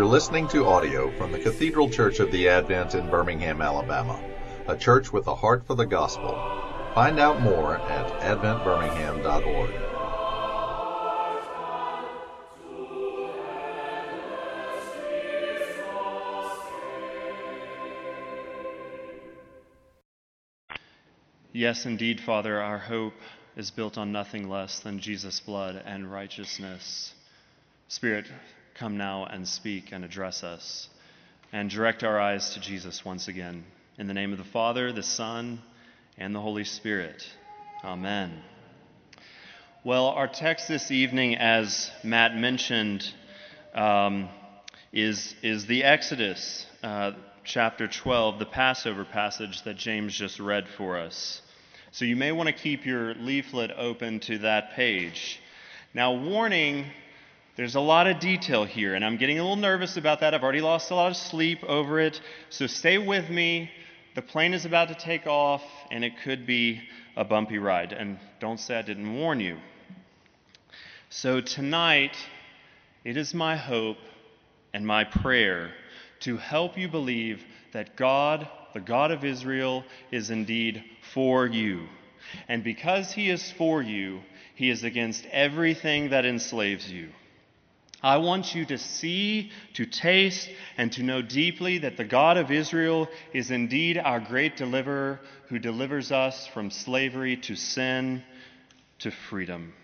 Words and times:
You're 0.00 0.08
listening 0.08 0.48
to 0.48 0.64
audio 0.64 1.14
from 1.18 1.30
the 1.30 1.38
Cathedral 1.38 1.90
Church 1.90 2.20
of 2.20 2.32
the 2.32 2.48
Advent 2.48 2.94
in 2.94 3.10
Birmingham, 3.10 3.60
Alabama, 3.60 4.18
a 4.66 4.74
church 4.74 5.12
with 5.12 5.26
a 5.26 5.34
heart 5.34 5.66
for 5.66 5.74
the 5.74 5.84
gospel. 5.84 6.30
Find 6.94 7.20
out 7.20 7.42
more 7.42 7.76
at 7.76 8.10
adventbirmingham.org. 8.22 9.70
Yes, 21.52 21.84
indeed, 21.84 22.22
Father, 22.22 22.58
our 22.58 22.78
hope 22.78 23.12
is 23.54 23.70
built 23.70 23.98
on 23.98 24.12
nothing 24.12 24.48
less 24.48 24.80
than 24.80 24.98
Jesus' 24.98 25.40
blood 25.40 25.82
and 25.84 26.10
righteousness. 26.10 27.12
Spirit, 27.88 28.24
come 28.80 28.96
now 28.96 29.26
and 29.26 29.46
speak 29.46 29.92
and 29.92 30.06
address 30.06 30.42
us 30.42 30.88
and 31.52 31.68
direct 31.68 32.02
our 32.02 32.18
eyes 32.18 32.54
to 32.54 32.60
Jesus 32.60 33.04
once 33.04 33.28
again. 33.28 33.62
In 33.98 34.06
the 34.06 34.14
name 34.14 34.32
of 34.32 34.38
the 34.38 34.44
Father, 34.44 34.90
the 34.90 35.02
Son, 35.02 35.60
and 36.16 36.34
the 36.34 36.40
Holy 36.40 36.64
Spirit. 36.64 37.22
Amen. 37.84 38.40
Well, 39.84 40.06
our 40.06 40.28
text 40.28 40.66
this 40.66 40.90
evening, 40.90 41.36
as 41.36 41.90
Matt 42.02 42.34
mentioned, 42.34 43.06
um, 43.74 44.30
is, 44.94 45.34
is 45.42 45.66
the 45.66 45.84
Exodus, 45.84 46.64
uh, 46.82 47.12
chapter 47.44 47.86
12, 47.86 48.38
the 48.38 48.46
Passover 48.46 49.04
passage 49.04 49.62
that 49.64 49.76
James 49.76 50.16
just 50.16 50.40
read 50.40 50.66
for 50.78 50.98
us. 50.98 51.42
So 51.92 52.06
you 52.06 52.16
may 52.16 52.32
want 52.32 52.46
to 52.46 52.54
keep 52.54 52.86
your 52.86 53.12
leaflet 53.12 53.72
open 53.76 54.20
to 54.20 54.38
that 54.38 54.72
page. 54.72 55.38
Now, 55.92 56.14
warning 56.14 56.86
there's 57.60 57.74
a 57.74 57.80
lot 57.80 58.06
of 58.06 58.20
detail 58.20 58.64
here, 58.64 58.94
and 58.94 59.04
I'm 59.04 59.18
getting 59.18 59.38
a 59.38 59.42
little 59.42 59.54
nervous 59.54 59.98
about 59.98 60.20
that. 60.20 60.32
I've 60.32 60.42
already 60.42 60.62
lost 60.62 60.90
a 60.90 60.94
lot 60.94 61.10
of 61.10 61.16
sleep 61.18 61.62
over 61.64 62.00
it. 62.00 62.18
So 62.48 62.66
stay 62.66 62.96
with 62.96 63.28
me. 63.28 63.70
The 64.14 64.22
plane 64.22 64.54
is 64.54 64.64
about 64.64 64.88
to 64.88 64.94
take 64.94 65.26
off, 65.26 65.62
and 65.90 66.02
it 66.02 66.14
could 66.24 66.46
be 66.46 66.80
a 67.16 67.22
bumpy 67.22 67.58
ride. 67.58 67.92
And 67.92 68.18
don't 68.40 68.58
say 68.58 68.78
I 68.78 68.80
didn't 68.80 69.14
warn 69.14 69.40
you. 69.40 69.58
So 71.10 71.42
tonight, 71.42 72.16
it 73.04 73.18
is 73.18 73.34
my 73.34 73.56
hope 73.56 73.98
and 74.72 74.86
my 74.86 75.04
prayer 75.04 75.70
to 76.20 76.38
help 76.38 76.78
you 76.78 76.88
believe 76.88 77.44
that 77.74 77.94
God, 77.94 78.48
the 78.72 78.80
God 78.80 79.10
of 79.10 79.22
Israel, 79.22 79.84
is 80.10 80.30
indeed 80.30 80.82
for 81.12 81.46
you. 81.46 81.88
And 82.48 82.64
because 82.64 83.12
He 83.12 83.28
is 83.28 83.52
for 83.52 83.82
you, 83.82 84.22
He 84.54 84.70
is 84.70 84.82
against 84.82 85.26
everything 85.26 86.08
that 86.08 86.24
enslaves 86.24 86.90
you. 86.90 87.10
I 88.02 88.16
want 88.16 88.54
you 88.54 88.64
to 88.66 88.78
see, 88.78 89.50
to 89.74 89.84
taste, 89.84 90.48
and 90.78 90.90
to 90.92 91.02
know 91.02 91.20
deeply 91.20 91.78
that 91.78 91.98
the 91.98 92.04
God 92.04 92.38
of 92.38 92.50
Israel 92.50 93.08
is 93.34 93.50
indeed 93.50 93.98
our 93.98 94.20
great 94.20 94.56
deliverer 94.56 95.20
who 95.48 95.58
delivers 95.58 96.10
us 96.10 96.46
from 96.46 96.70
slavery 96.70 97.36
to 97.36 97.56
sin 97.56 98.22
to 99.00 99.10
freedom. 99.10 99.74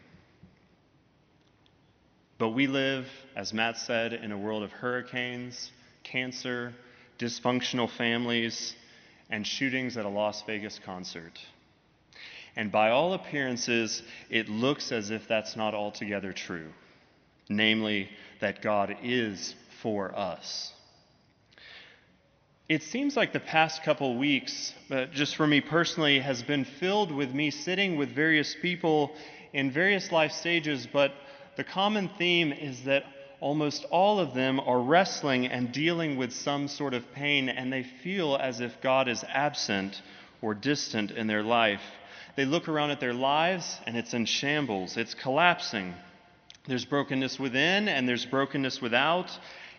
But 2.38 2.50
we 2.50 2.66
live, 2.66 3.06
as 3.34 3.52
Matt 3.52 3.76
said, 3.76 4.14
in 4.14 4.32
a 4.32 4.38
world 4.38 4.62
of 4.62 4.72
hurricanes, 4.72 5.70
cancer, 6.02 6.74
dysfunctional 7.18 7.90
families, 7.90 8.74
and 9.28 9.46
shootings 9.46 9.96
at 9.96 10.06
a 10.06 10.08
Las 10.08 10.42
Vegas 10.46 10.78
concert. 10.78 11.38
And 12.54 12.72
by 12.72 12.90
all 12.90 13.12
appearances, 13.12 14.02
it 14.30 14.48
looks 14.48 14.90
as 14.90 15.10
if 15.10 15.28
that's 15.28 15.56
not 15.56 15.74
altogether 15.74 16.32
true 16.32 16.72
namely, 17.48 18.08
that 18.40 18.62
God 18.62 18.96
is 19.02 19.54
for 19.82 20.16
us. 20.16 20.72
It 22.68 22.82
seems 22.82 23.16
like 23.16 23.32
the 23.32 23.38
past 23.38 23.84
couple 23.84 24.16
weeks, 24.18 24.74
uh, 24.90 25.06
just 25.06 25.36
for 25.36 25.46
me 25.46 25.60
personally, 25.60 26.18
has 26.18 26.42
been 26.42 26.64
filled 26.64 27.12
with 27.12 27.32
me 27.32 27.50
sitting 27.50 27.96
with 27.96 28.12
various 28.12 28.56
people 28.60 29.14
in 29.52 29.70
various 29.70 30.10
life 30.10 30.32
stages, 30.32 30.88
but 30.92 31.12
the 31.56 31.62
common 31.62 32.10
theme 32.18 32.52
is 32.52 32.82
that 32.82 33.04
almost 33.40 33.84
all 33.90 34.18
of 34.18 34.34
them 34.34 34.58
are 34.58 34.80
wrestling 34.80 35.46
and 35.46 35.70
dealing 35.70 36.16
with 36.16 36.32
some 36.32 36.66
sort 36.66 36.92
of 36.92 37.12
pain, 37.12 37.48
and 37.48 37.72
they 37.72 37.84
feel 37.84 38.36
as 38.36 38.60
if 38.60 38.80
God 38.80 39.06
is 39.08 39.24
absent 39.28 40.02
or 40.42 40.52
distant 40.52 41.12
in 41.12 41.28
their 41.28 41.44
life. 41.44 41.82
They 42.34 42.44
look 42.44 42.68
around 42.68 42.90
at 42.90 42.98
their 42.98 43.14
lives, 43.14 43.78
and 43.86 43.96
it's 43.96 44.12
in 44.12 44.26
shambles, 44.26 44.96
it's 44.96 45.14
collapsing. 45.14 45.94
There's 46.66 46.84
brokenness 46.84 47.38
within 47.38 47.88
and 47.88 48.08
there's 48.08 48.26
brokenness 48.26 48.80
without. 48.80 49.30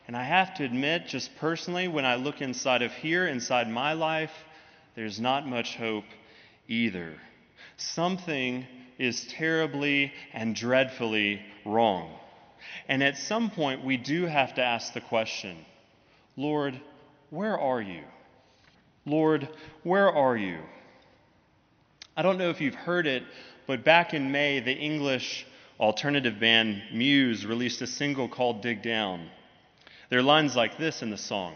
And 0.08 0.16
I 0.16 0.24
have 0.24 0.54
to 0.56 0.64
admit, 0.64 1.08
just 1.08 1.36
personally, 1.38 1.88
when 1.90 2.06
I 2.06 2.16
look 2.16 2.42
inside 2.42 2.82
of 2.82 2.94
here, 2.94 3.28
inside 3.28 3.70
my 3.70 3.94
life, 3.94 4.32
there's 4.96 5.20
not 5.20 5.46
much 5.46 5.76
hope 5.76 6.06
either. 6.68 7.14
Something 7.76 8.66
is 8.98 9.28
terribly 9.28 10.14
and 10.34 10.56
dreadfully 10.56 11.42
wrong. 11.66 12.10
And 12.88 13.04
at 13.04 13.18
some 13.18 13.50
point, 13.50 13.84
we 13.84 13.98
do 13.98 14.26
have 14.26 14.56
to 14.56 14.64
ask 14.64 14.94
the 14.94 15.02
question 15.02 15.58
Lord, 16.38 16.80
where 17.30 17.60
are 17.60 17.82
you? 17.82 18.04
Lord, 19.06 19.50
where 19.84 20.12
are 20.12 20.38
you? 20.38 20.60
I 22.16 22.22
don't 22.22 22.38
know 22.38 22.50
if 22.50 22.62
you've 22.62 22.76
heard 22.76 23.08
it, 23.08 23.24
but 23.68 23.84
back 23.84 24.14
in 24.14 24.32
May, 24.32 24.60
the 24.60 24.74
English 24.74 25.46
alternative 25.80 26.40
band 26.40 26.82
Muse 26.94 27.46
released 27.46 27.82
a 27.82 27.88
single 27.88 28.28
called 28.28 28.62
Dig 28.62 28.82
Down. 28.82 29.30
There 30.10 30.20
are 30.20 30.24
lines 30.24 30.56
like 30.56 30.78
this 30.78 31.02
in 31.02 31.10
the 31.10 31.18
song 31.18 31.56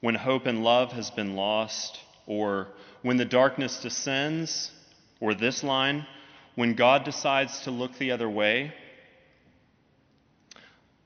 When 0.00 0.14
hope 0.14 0.46
and 0.46 0.62
love 0.62 0.92
has 0.92 1.10
been 1.10 1.34
lost, 1.34 1.98
or 2.26 2.68
when 3.02 3.16
the 3.16 3.24
darkness 3.24 3.80
descends, 3.80 4.70
or 5.20 5.34
this 5.34 5.62
line, 5.62 6.06
when 6.54 6.74
God 6.74 7.04
decides 7.04 7.60
to 7.60 7.70
look 7.70 7.96
the 7.98 8.12
other 8.12 8.28
way. 8.28 8.72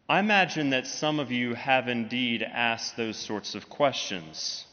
I 0.09 0.21
imagine 0.21 0.71
that 0.71 0.87
some 0.87 1.21
of 1.21 1.31
you 1.31 1.55
have 1.55 1.87
indeed 1.87 2.43
asked 2.43 2.97
those 2.97 3.17
sorts 3.17 3.55
of 3.55 3.69
questions. 3.69 4.65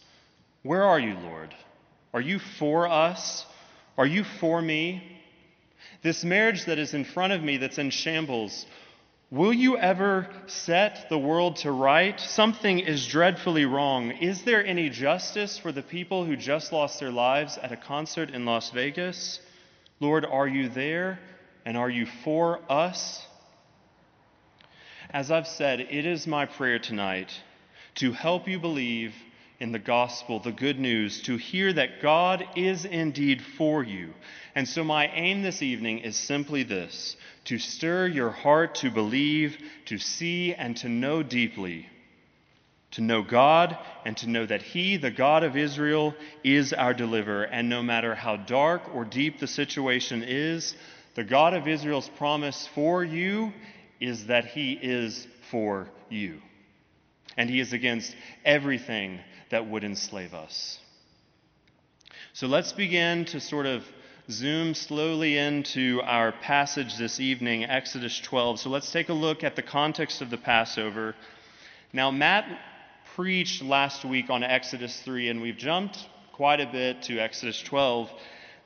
Where 0.63 0.83
are 0.83 0.99
you, 0.99 1.15
Lord? 1.15 1.53
Are 2.13 2.21
you 2.21 2.39
for 2.39 2.87
us? 2.87 3.45
Are 3.97 4.05
you 4.05 4.23
for 4.23 4.61
me? 4.61 5.14
This 6.01 6.23
marriage 6.23 6.65
that 6.65 6.79
is 6.79 6.93
in 6.93 7.03
front 7.03 7.33
of 7.33 7.41
me 7.41 7.57
that's 7.57 7.77
in 7.77 7.89
shambles, 7.89 8.65
will 9.31 9.53
you 9.53 9.77
ever 9.77 10.27
set 10.47 11.07
the 11.09 11.17
world 11.17 11.57
to 11.57 11.71
right? 11.71 12.19
Something 12.19 12.79
is 12.79 13.07
dreadfully 13.07 13.65
wrong. 13.65 14.11
Is 14.11 14.43
there 14.43 14.65
any 14.65 14.89
justice 14.89 15.57
for 15.57 15.71
the 15.71 15.81
people 15.81 16.25
who 16.25 16.35
just 16.35 16.71
lost 16.71 16.99
their 16.99 17.11
lives 17.11 17.57
at 17.57 17.71
a 17.71 17.77
concert 17.77 18.29
in 18.29 18.45
Las 18.45 18.69
Vegas? 18.71 19.39
Lord, 19.99 20.25
are 20.25 20.47
you 20.47 20.69
there? 20.69 21.19
And 21.65 21.75
are 21.75 21.89
you 21.89 22.05
for 22.23 22.59
us? 22.69 23.25
As 25.09 25.31
I've 25.31 25.47
said, 25.47 25.79
it 25.79 26.05
is 26.05 26.27
my 26.27 26.45
prayer 26.45 26.77
tonight 26.77 27.31
to 27.95 28.11
help 28.11 28.47
you 28.47 28.59
believe 28.59 29.13
in 29.59 29.71
the 29.71 29.79
gospel, 29.79 30.39
the 30.39 30.51
good 30.51 30.79
news, 30.79 31.21
to 31.23 31.37
hear 31.37 31.71
that 31.71 32.01
God 32.01 32.45
is 32.55 32.85
indeed 32.85 33.41
for 33.57 33.83
you. 33.83 34.13
And 34.53 34.67
so, 34.67 34.83
my 34.83 35.07
aim 35.07 35.41
this 35.41 35.61
evening 35.61 35.99
is 35.99 36.15
simply 36.15 36.63
this 36.63 37.15
to 37.45 37.57
stir 37.57 38.07
your 38.07 38.31
heart 38.31 38.75
to 38.75 38.91
believe, 38.91 39.57
to 39.85 39.97
see, 39.97 40.53
and 40.53 40.75
to 40.77 40.89
know 40.89 41.23
deeply. 41.23 41.87
To 42.91 43.01
know 43.01 43.23
God 43.23 43.77
and 44.05 44.15
to 44.17 44.29
know 44.29 44.45
that 44.45 44.61
He, 44.61 44.95
the 44.97 45.11
God 45.11 45.43
of 45.43 45.57
Israel, 45.57 46.15
is 46.43 46.71
our 46.71 46.93
deliverer. 46.93 47.43
And 47.43 47.69
no 47.69 47.83
matter 47.83 48.15
how 48.15 48.37
dark 48.37 48.83
or 48.93 49.03
deep 49.03 49.39
the 49.39 49.47
situation 49.47 50.23
is, 50.23 50.75
the 51.15 51.23
God 51.23 51.53
of 51.53 51.67
Israel's 51.67 52.09
promise 52.17 52.67
for 52.73 53.03
you 53.03 53.53
is 53.99 54.27
that 54.27 54.45
He 54.45 54.73
is 54.73 55.27
for 55.51 55.89
you. 56.09 56.41
And 57.37 57.49
He 57.49 57.59
is 57.59 57.73
against 57.73 58.15
everything 58.43 59.19
that 59.49 59.67
would 59.67 59.83
enslave 59.83 60.33
us. 60.33 60.79
So 62.33 62.47
let's 62.47 62.73
begin 62.73 63.25
to 63.25 63.39
sort 63.39 63.65
of 63.65 63.83
zoom 64.29 64.73
slowly 64.73 65.37
into 65.37 66.01
our 66.03 66.31
passage 66.31 66.97
this 66.97 67.19
evening, 67.19 67.63
Exodus 67.63 68.19
12. 68.19 68.59
So 68.59 68.69
let's 68.69 68.91
take 68.91 69.09
a 69.09 69.13
look 69.13 69.43
at 69.43 69.55
the 69.55 69.61
context 69.61 70.21
of 70.21 70.29
the 70.29 70.37
Passover. 70.37 71.15
Now, 71.93 72.11
Matt 72.11 72.45
preached 73.15 73.61
last 73.61 74.03
week 74.03 74.29
on 74.29 74.43
Exodus 74.43 74.99
3, 75.01 75.29
and 75.29 75.41
we've 75.41 75.57
jumped 75.57 76.09
quite 76.33 76.59
a 76.59 76.65
bit 76.65 77.03
to 77.03 77.19
Exodus 77.19 77.61
12 77.61 78.09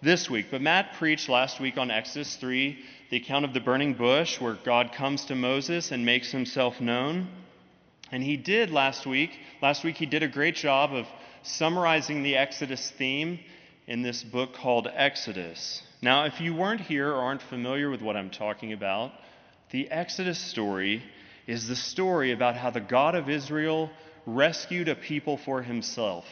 this 0.02 0.30
week. 0.30 0.48
But 0.50 0.62
Matt 0.62 0.94
preached 0.94 1.30
last 1.30 1.60
week 1.60 1.78
on 1.78 1.92
Exodus 1.92 2.36
3, 2.38 2.80
the 3.12 3.18
account 3.18 3.46
of 3.46 3.54
the 3.54 3.60
burning 3.60 3.94
bush, 3.94 4.40
where 4.40 4.58
God 4.66 4.94
comes 4.94 5.26
to 5.26 5.36
Moses 5.36 5.92
and 5.92 6.06
makes 6.06 6.32
himself 6.32 6.82
known. 6.82 7.28
And 8.12 8.24
he 8.24 8.38
did 8.38 8.72
last 8.72 9.06
week. 9.06 9.32
Last 9.62 9.84
week, 9.84 9.98
he 9.98 10.06
did 10.06 10.24
a 10.24 10.28
great 10.28 10.56
job 10.56 10.94
of 10.94 11.06
summarizing 11.44 12.24
the 12.24 12.38
Exodus 12.38 12.92
theme 12.98 13.40
in 13.88 14.02
this 14.02 14.24
book 14.24 14.54
called 14.54 14.88
Exodus. 14.94 15.82
Now, 16.02 16.26
if 16.26 16.40
you 16.40 16.56
weren't 16.56 16.82
here 16.82 17.10
or 17.10 17.22
aren't 17.22 17.42
familiar 17.42 17.90
with 17.90 18.02
what 18.02 18.16
I'm 18.16 18.30
talking 18.30 18.74
about, 18.74 19.12
the 19.72 19.90
Exodus 19.92 20.40
story 20.40 21.04
is 21.48 21.68
the 21.68 21.76
story 21.76 22.32
about 22.32 22.56
how 22.56 22.70
the 22.70 22.80
God 22.80 23.16
of 23.16 23.30
Israel 23.30 23.90
rescued 24.26 24.88
a 24.88 24.96
people 24.96 25.38
for 25.38 25.62
himself. 25.62 26.26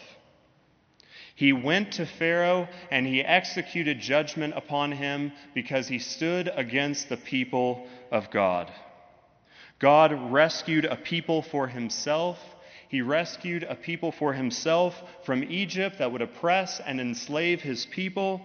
He 1.36 1.54
went 1.54 1.94
to 1.94 2.06
Pharaoh 2.06 2.68
and 2.90 3.06
he 3.06 3.22
executed 3.22 4.00
judgment 4.00 4.56
upon 4.56 4.92
him 4.92 5.32
because 5.54 5.88
he 5.88 6.00
stood 6.00 6.50
against 6.56 7.10
the 7.10 7.18
people 7.18 7.88
of 8.12 8.32
God. 8.32 8.72
God 9.80 10.32
rescued 10.32 10.86
a 10.86 10.96
people 10.96 11.42
for 11.42 11.68
himself. 11.68 12.40
He 12.90 13.02
rescued 13.02 13.64
a 13.64 13.76
people 13.76 14.12
for 14.12 14.34
himself 14.34 15.02
from 15.26 15.44
Egypt 15.44 16.00
that 16.00 16.12
would 16.12 16.22
oppress 16.22 16.80
and 16.80 17.00
enslave 17.00 17.62
his 17.62 17.86
people, 17.86 18.42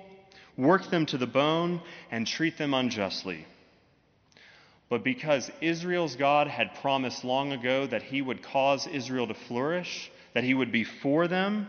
work 0.56 0.90
them 0.90 1.06
to 1.06 1.18
the 1.18 1.26
bone, 1.26 1.80
and 2.10 2.26
treat 2.26 2.58
them 2.58 2.74
unjustly. 2.74 3.46
But 4.88 5.04
because 5.04 5.50
Israel's 5.62 6.16
God 6.16 6.48
had 6.48 6.74
promised 6.82 7.24
long 7.24 7.52
ago 7.52 7.86
that 7.86 8.02
he 8.02 8.20
would 8.20 8.42
cause 8.42 8.86
Israel 8.86 9.26
to 9.26 9.34
flourish, 9.34 10.10
that 10.34 10.44
he 10.44 10.52
would 10.52 10.70
be 10.70 10.84
for 10.84 11.28
them, 11.28 11.68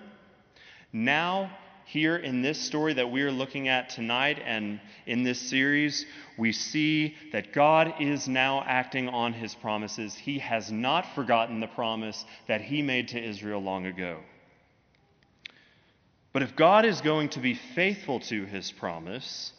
now, 0.92 1.50
here 1.86 2.16
in 2.16 2.42
this 2.42 2.60
story 2.60 2.94
that 2.94 3.12
we 3.12 3.22
are 3.22 3.32
looking 3.32 3.68
at 3.68 3.90
tonight 3.90 4.40
and 4.44 4.80
in 5.06 5.24
this 5.24 5.40
series, 5.40 6.06
we 6.38 6.52
see 6.52 7.16
that 7.32 7.54
God 7.54 7.96
is 8.00 8.28
now 8.28 8.64
acting 8.66 9.10
on 9.10 9.34
his 9.34 9.54
promises. 9.56 10.16
He 10.16 10.40
has 10.40 10.72
not 10.72 11.06
forgotten 11.16 11.60
the 11.60 11.68
promise 11.68 12.26
that 12.48 12.62
he 12.62 12.82
made 12.82 13.10
to 13.10 13.24
Israel 13.24 13.62
long 13.62 13.86
ago. 13.86 14.20
But 16.32 16.42
if 16.42 16.56
God 16.56 16.86
is 16.86 17.02
going 17.02 17.30
to 17.30 17.40
be 17.40 17.54
faithful 17.76 18.20
to 18.22 18.46
his 18.46 18.72
promise, 18.72 19.52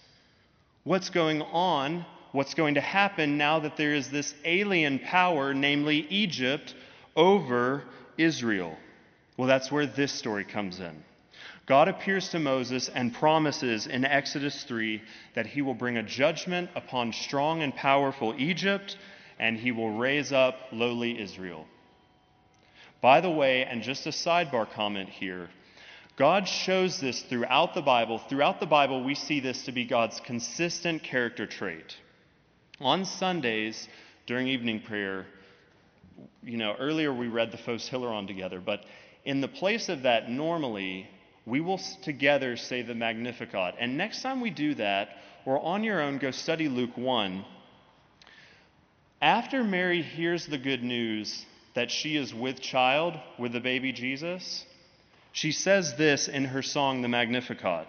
what's 0.82 1.10
going 1.10 1.42
on 1.42 2.04
what's 2.34 2.54
going 2.54 2.74
to 2.74 2.80
happen 2.80 3.38
now 3.38 3.60
that 3.60 3.76
there 3.76 3.94
is 3.94 4.10
this 4.10 4.34
alien 4.44 4.98
power, 4.98 5.54
namely 5.54 5.98
Egypt, 6.10 6.74
over 7.14 7.84
Israel. 8.18 8.76
Well, 9.36 9.46
that's 9.46 9.70
where 9.70 9.86
this 9.86 10.12
story 10.12 10.42
comes 10.42 10.80
in. 10.80 11.04
God 11.66 11.88
appears 11.88 12.28
to 12.30 12.38
Moses 12.38 12.90
and 12.94 13.14
promises 13.14 13.86
in 13.86 14.04
Exodus 14.04 14.64
3 14.64 15.00
that 15.34 15.46
he 15.46 15.62
will 15.62 15.74
bring 15.74 15.96
a 15.96 16.02
judgment 16.02 16.68
upon 16.74 17.12
strong 17.12 17.62
and 17.62 17.74
powerful 17.74 18.34
Egypt 18.36 18.98
and 19.38 19.56
he 19.56 19.72
will 19.72 19.90
raise 19.90 20.30
up 20.30 20.56
lowly 20.72 21.18
Israel. 21.20 21.66
By 23.00 23.20
the 23.20 23.30
way, 23.30 23.64
and 23.64 23.82
just 23.82 24.06
a 24.06 24.10
sidebar 24.10 24.70
comment 24.70 25.08
here, 25.08 25.48
God 26.16 26.46
shows 26.46 27.00
this 27.00 27.22
throughout 27.22 27.74
the 27.74 27.82
Bible. 27.82 28.18
Throughout 28.18 28.60
the 28.60 28.66
Bible, 28.66 29.02
we 29.02 29.14
see 29.14 29.40
this 29.40 29.64
to 29.64 29.72
be 29.72 29.84
God's 29.84 30.20
consistent 30.20 31.02
character 31.02 31.46
trait. 31.46 31.96
On 32.80 33.04
Sundays, 33.04 33.88
during 34.26 34.48
evening 34.48 34.80
prayer, 34.80 35.26
you 36.42 36.56
know, 36.56 36.76
earlier 36.78 37.12
we 37.12 37.26
read 37.26 37.50
the 37.50 37.58
Phos 37.58 37.88
Hilaron 37.88 38.26
together, 38.26 38.60
but 38.60 38.84
in 39.24 39.40
the 39.40 39.48
place 39.48 39.88
of 39.88 40.02
that, 40.02 40.30
normally, 40.30 41.08
we 41.46 41.60
will 41.60 41.80
together 42.02 42.56
say 42.56 42.82
the 42.82 42.94
Magnificat. 42.94 43.74
And 43.78 43.96
next 43.96 44.22
time 44.22 44.40
we 44.40 44.50
do 44.50 44.74
that, 44.74 45.08
or 45.44 45.60
on 45.60 45.84
your 45.84 46.00
own, 46.00 46.18
go 46.18 46.30
study 46.30 46.68
Luke 46.68 46.96
1. 46.96 47.44
After 49.20 49.62
Mary 49.62 50.02
hears 50.02 50.46
the 50.46 50.58
good 50.58 50.82
news 50.82 51.44
that 51.74 51.90
she 51.90 52.16
is 52.16 52.34
with 52.34 52.60
child, 52.60 53.14
with 53.38 53.52
the 53.52 53.60
baby 53.60 53.92
Jesus, 53.92 54.64
she 55.32 55.52
says 55.52 55.96
this 55.96 56.28
in 56.28 56.44
her 56.46 56.62
song, 56.62 57.02
the 57.02 57.08
Magnificat. 57.08 57.88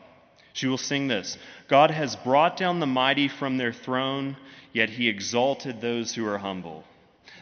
She 0.53 0.67
will 0.67 0.77
sing 0.77 1.07
this 1.07 1.37
God 1.67 1.91
has 1.91 2.15
brought 2.15 2.57
down 2.57 2.79
the 2.79 2.85
mighty 2.85 3.27
from 3.27 3.57
their 3.57 3.73
throne, 3.73 4.37
yet 4.73 4.89
he 4.89 5.07
exalted 5.07 5.79
those 5.79 6.15
who 6.15 6.25
are 6.25 6.37
humble. 6.37 6.83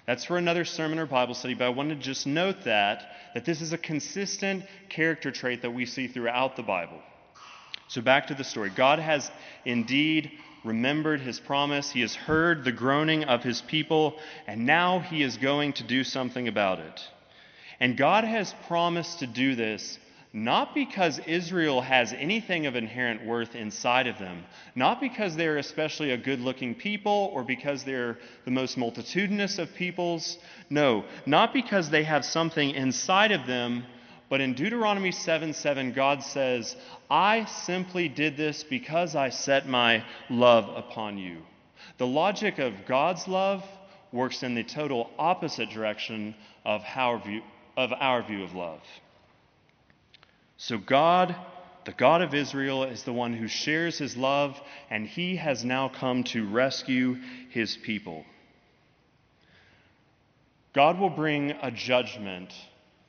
That's 0.06 0.26
for 0.26 0.38
another 0.38 0.66
sermon 0.66 1.00
or 1.00 1.06
Bible 1.06 1.34
study, 1.34 1.54
but 1.54 1.66
I 1.66 1.70
want 1.70 1.90
to 1.90 1.96
just 1.96 2.28
note 2.28 2.66
that, 2.66 3.04
that 3.34 3.46
this 3.46 3.62
is 3.62 3.72
a 3.72 3.78
consistent 3.78 4.66
character 4.90 5.32
trait 5.32 5.62
that 5.62 5.72
we 5.72 5.86
see 5.86 6.08
throughout 6.08 6.56
the 6.56 6.64
Bible. 6.64 7.00
So 7.88 8.02
back 8.02 8.28
to 8.28 8.36
the 8.36 8.44
story. 8.44 8.70
God 8.70 9.00
has 9.00 9.30
indeed 9.66 10.32
remembered 10.64 11.22
his 11.22 11.40
promise. 11.40 11.92
He 11.92 12.02
has 12.02 12.16
heard 12.16 12.64
the 12.64 12.72
groaning 12.72 13.24
of 13.26 13.44
his 13.44 13.62
people, 13.62 14.18
and 14.48 14.66
now 14.66 15.00
he 15.00 15.24
is 15.24 15.38
going 15.38 15.74
to 15.74 15.84
do 15.84 16.04
something 16.04 16.48
about 16.48 16.80
it. 16.80 17.02
And 17.80 17.98
God 17.98 18.24
has 18.24 18.54
promised 18.68 19.20
to 19.20 19.28
do 19.28 19.56
this 19.56 20.00
not 20.36 20.74
because 20.74 21.20
Israel 21.28 21.80
has 21.80 22.12
anything 22.12 22.66
of 22.66 22.76
inherent 22.76 23.24
worth 23.24 23.54
inside 23.54 24.08
of 24.08 24.18
them, 24.18 24.44
not 24.74 25.00
because 25.00 25.36
they're 25.36 25.58
especially 25.58 26.10
a 26.10 26.18
good 26.18 26.40
looking 26.40 26.74
people 26.74 27.30
or 27.34 27.44
because 27.44 27.84
they're 27.84 28.18
the 28.44 28.52
most 28.52 28.76
multitudinous 28.76 29.60
of 29.60 29.72
peoples. 29.76 30.40
No, 30.72 31.06
not 31.28 31.54
because 31.54 31.92
they 31.92 32.04
have 32.04 32.26
something 32.26 32.72
inside 32.72 33.32
of 33.32 33.46
them, 33.46 33.86
but 34.28 34.42
in 34.42 34.56
Deuteronomy 34.56 35.12
7 35.12 35.54
7, 35.54 35.94
God 35.94 36.24
says, 36.24 36.76
I 37.12 37.46
simply 37.46 38.10
did 38.10 38.36
this 38.36 38.64
because 38.64 39.16
I 39.16 39.30
set 39.30 39.68
my 39.68 40.04
love 40.32 40.68
upon 40.76 41.20
you. 41.20 41.44
The 42.00 42.08
logic 42.08 42.58
of 42.58 42.88
God's 42.88 43.28
love 43.28 43.64
works 44.12 44.42
in 44.42 44.56
the 44.56 44.64
total 44.64 45.12
opposite 45.20 45.70
direction 45.70 46.34
of 46.66 46.82
our 46.96 47.20
view 47.20 47.42
of, 47.78 47.92
our 47.94 48.24
view 48.24 48.44
of 48.44 48.54
love. 48.54 48.82
So, 50.66 50.78
God, 50.78 51.36
the 51.84 51.92
God 51.92 52.22
of 52.22 52.34
Israel, 52.34 52.86
is 52.86 53.04
the 53.04 53.12
one 53.12 53.34
who 53.34 53.50
shares 53.50 53.98
his 53.98 54.16
love, 54.16 54.58
and 54.90 55.06
he 55.06 55.36
has 55.36 55.66
now 55.66 55.90
come 55.90 56.24
to 56.26 56.48
rescue 56.48 57.18
his 57.50 57.76
people. 57.76 58.24
God 60.72 61.00
will 61.00 61.10
bring 61.10 61.52
a 61.52 61.70
judgment 61.70 62.54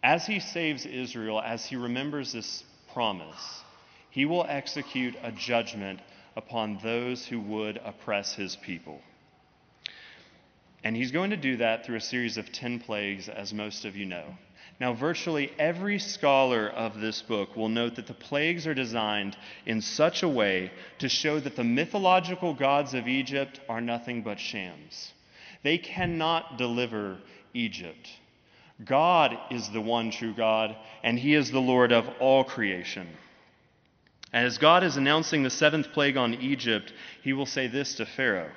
as 0.03 0.27
he 0.27 0.41
saves 0.41 0.85
Israel, 0.85 1.41
as 1.41 1.65
he 1.65 1.77
remembers 1.77 2.33
this 2.33 2.65
promise. 2.93 3.63
He 4.11 4.25
will 4.25 4.45
execute 4.49 5.15
a 5.23 5.31
judgment 5.31 6.01
upon 6.35 6.81
those 6.83 7.25
who 7.25 7.39
would 7.39 7.81
oppress 7.85 8.35
his 8.35 8.57
people. 8.57 9.01
And 10.83 10.97
he's 10.97 11.13
going 11.13 11.31
to 11.31 11.37
do 11.37 11.59
that 11.59 11.87
through 11.87 11.99
a 11.99 12.01
series 12.01 12.37
of 12.37 12.51
10 12.51 12.81
plagues, 12.81 13.29
as 13.29 13.55
most 13.55 13.85
of 13.85 13.95
you 13.95 14.07
know. 14.07 14.25
Now, 14.81 14.93
virtually 14.93 15.53
every 15.59 16.01
scholar 16.01 16.69
of 16.69 17.01
this 17.01 17.23
book 17.23 17.57
will 17.57 17.69
note 17.69 17.95
that 17.95 18.09
the 18.09 18.15
plagues 18.15 18.67
are 18.67 18.75
designed 18.75 19.37
in 19.67 19.81
such 19.81 20.23
a 20.23 20.29
way 20.29 20.73
to 20.99 21.09
show 21.09 21.39
that 21.39 21.55
the 21.55 21.63
mythological 21.65 22.55
gods 22.55 22.93
of 22.93 23.07
Egypt 23.07 23.61
are 23.69 23.81
nothing 23.81 24.23
but 24.23 24.41
shams. 24.41 25.13
They 25.63 25.79
cannot 25.79 26.59
deliver 26.59 27.19
Egypt. 27.55 28.09
God 28.85 29.39
is 29.51 29.71
the 29.71 29.81
one 29.81 30.11
true 30.11 30.35
God, 30.35 30.75
and 31.05 31.19
He 31.19 31.35
is 31.35 31.51
the 31.51 31.61
Lord 31.61 31.93
of 31.93 32.09
all 32.19 32.43
creation. 32.43 33.07
And 34.33 34.45
as 34.45 34.59
God 34.59 34.83
is 34.83 34.97
announcing 34.97 35.45
the 35.45 35.51
seventh 35.51 35.93
plague 35.93 36.17
on 36.17 36.35
Egypt, 36.35 36.93
He 37.23 37.33
will 37.33 37.47
say 37.47 37.69
this 37.69 37.95
to 37.95 38.07
Pharaoh 38.07 38.51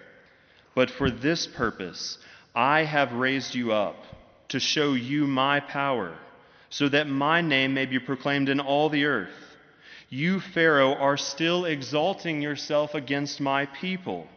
But 0.74 0.90
for 0.90 1.12
this 1.12 1.46
purpose 1.46 2.18
I 2.56 2.86
have 2.86 3.14
raised 3.14 3.54
you 3.54 3.72
up 3.72 3.96
to 4.50 4.60
show 4.60 4.94
you 4.94 5.28
my 5.28 5.60
power, 5.60 6.18
so 6.70 6.90
that 6.90 7.08
my 7.08 7.42
name 7.42 7.74
may 7.74 7.86
be 7.86 8.00
proclaimed 8.00 8.50
in 8.50 8.60
all 8.60 8.90
the 8.90 9.06
earth. 9.06 9.30
You, 10.10 10.40
Pharaoh, 10.40 10.96
are 10.96 11.18
still 11.18 11.66
exalting 11.66 12.42
yourself 12.42 12.96
against 12.96 13.42
my 13.42 13.66
people. 13.66 14.28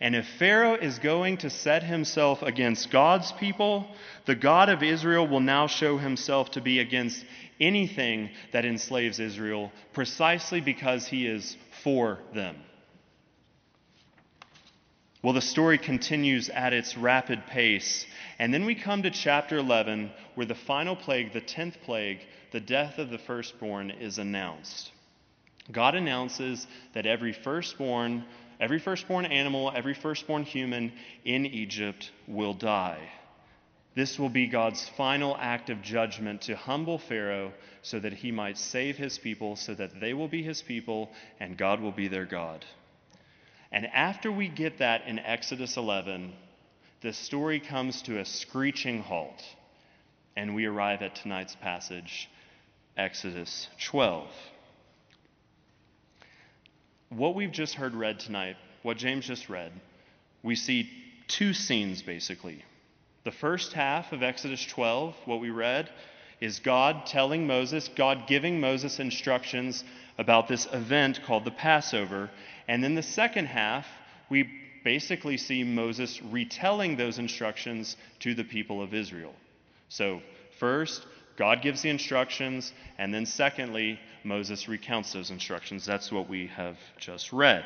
And 0.00 0.14
if 0.14 0.26
Pharaoh 0.38 0.76
is 0.76 0.98
going 0.98 1.38
to 1.38 1.50
set 1.50 1.82
himself 1.82 2.42
against 2.42 2.90
God's 2.90 3.32
people, 3.32 3.86
the 4.26 4.34
God 4.34 4.70
of 4.70 4.82
Israel 4.82 5.28
will 5.28 5.40
now 5.40 5.66
show 5.66 5.98
himself 5.98 6.52
to 6.52 6.62
be 6.62 6.78
against 6.78 7.24
anything 7.60 8.30
that 8.52 8.64
enslaves 8.64 9.20
Israel, 9.20 9.70
precisely 9.92 10.62
because 10.62 11.06
he 11.06 11.26
is 11.26 11.56
for 11.82 12.18
them. 12.34 12.56
Well, 15.22 15.34
the 15.34 15.42
story 15.42 15.76
continues 15.76 16.48
at 16.48 16.72
its 16.72 16.96
rapid 16.96 17.46
pace. 17.46 18.06
And 18.40 18.54
then 18.54 18.64
we 18.64 18.74
come 18.74 19.02
to 19.02 19.10
chapter 19.10 19.58
11, 19.58 20.10
where 20.34 20.46
the 20.46 20.54
final 20.54 20.96
plague, 20.96 21.34
the 21.34 21.42
10th 21.42 21.74
plague, 21.82 22.20
the 22.52 22.58
death 22.58 22.96
of 22.96 23.10
the 23.10 23.18
firstborn, 23.18 23.90
is 23.90 24.16
announced. 24.16 24.92
God 25.70 25.94
announces 25.94 26.66
that 26.94 27.04
every 27.04 27.34
firstborn, 27.34 28.24
every 28.58 28.78
firstborn 28.78 29.26
animal, 29.26 29.70
every 29.76 29.92
firstborn 29.92 30.44
human 30.44 30.90
in 31.22 31.44
Egypt 31.44 32.12
will 32.26 32.54
die. 32.54 33.10
This 33.94 34.18
will 34.18 34.30
be 34.30 34.46
God's 34.46 34.88
final 34.96 35.36
act 35.38 35.68
of 35.68 35.82
judgment 35.82 36.40
to 36.42 36.56
humble 36.56 36.98
Pharaoh 36.98 37.52
so 37.82 38.00
that 38.00 38.14
he 38.14 38.32
might 38.32 38.56
save 38.56 38.96
his 38.96 39.18
people, 39.18 39.54
so 39.54 39.74
that 39.74 40.00
they 40.00 40.14
will 40.14 40.28
be 40.28 40.42
his 40.42 40.62
people 40.62 41.10
and 41.40 41.58
God 41.58 41.82
will 41.82 41.92
be 41.92 42.08
their 42.08 42.24
God. 42.24 42.64
And 43.70 43.86
after 43.88 44.32
we 44.32 44.48
get 44.48 44.78
that 44.78 45.06
in 45.06 45.18
Exodus 45.18 45.76
11, 45.76 46.32
the 47.02 47.12
story 47.12 47.60
comes 47.60 48.02
to 48.02 48.18
a 48.18 48.24
screeching 48.24 49.02
halt, 49.02 49.42
and 50.36 50.54
we 50.54 50.66
arrive 50.66 51.02
at 51.02 51.14
tonight's 51.14 51.54
passage, 51.56 52.28
Exodus 52.96 53.68
12. 53.86 54.28
What 57.08 57.34
we've 57.34 57.52
just 57.52 57.74
heard 57.74 57.94
read 57.94 58.20
tonight, 58.20 58.56
what 58.82 58.98
James 58.98 59.26
just 59.26 59.48
read, 59.48 59.72
we 60.42 60.54
see 60.54 60.90
two 61.26 61.54
scenes 61.54 62.02
basically. 62.02 62.64
The 63.24 63.32
first 63.32 63.72
half 63.72 64.12
of 64.12 64.22
Exodus 64.22 64.64
12, 64.66 65.14
what 65.24 65.40
we 65.40 65.50
read, 65.50 65.90
is 66.40 66.58
God 66.58 67.06
telling 67.06 67.46
Moses, 67.46 67.88
God 67.88 68.26
giving 68.26 68.60
Moses 68.60 68.98
instructions 68.98 69.84
about 70.18 70.48
this 70.48 70.66
event 70.72 71.20
called 71.26 71.44
the 71.44 71.50
Passover. 71.50 72.30
And 72.68 72.82
then 72.82 72.94
the 72.94 73.02
second 73.02 73.46
half, 73.46 73.86
we 74.30 74.59
basically 74.84 75.36
see 75.36 75.64
Moses 75.64 76.20
retelling 76.22 76.96
those 76.96 77.18
instructions 77.18 77.96
to 78.20 78.34
the 78.34 78.44
people 78.44 78.82
of 78.82 78.94
Israel. 78.94 79.34
So, 79.88 80.20
first, 80.58 81.06
God 81.36 81.62
gives 81.62 81.82
the 81.82 81.88
instructions, 81.88 82.72
and 82.98 83.12
then 83.14 83.26
secondly, 83.26 83.98
Moses 84.24 84.68
recounts 84.68 85.12
those 85.12 85.30
instructions. 85.30 85.86
That's 85.86 86.12
what 86.12 86.28
we 86.28 86.48
have 86.48 86.76
just 86.98 87.32
read. 87.32 87.64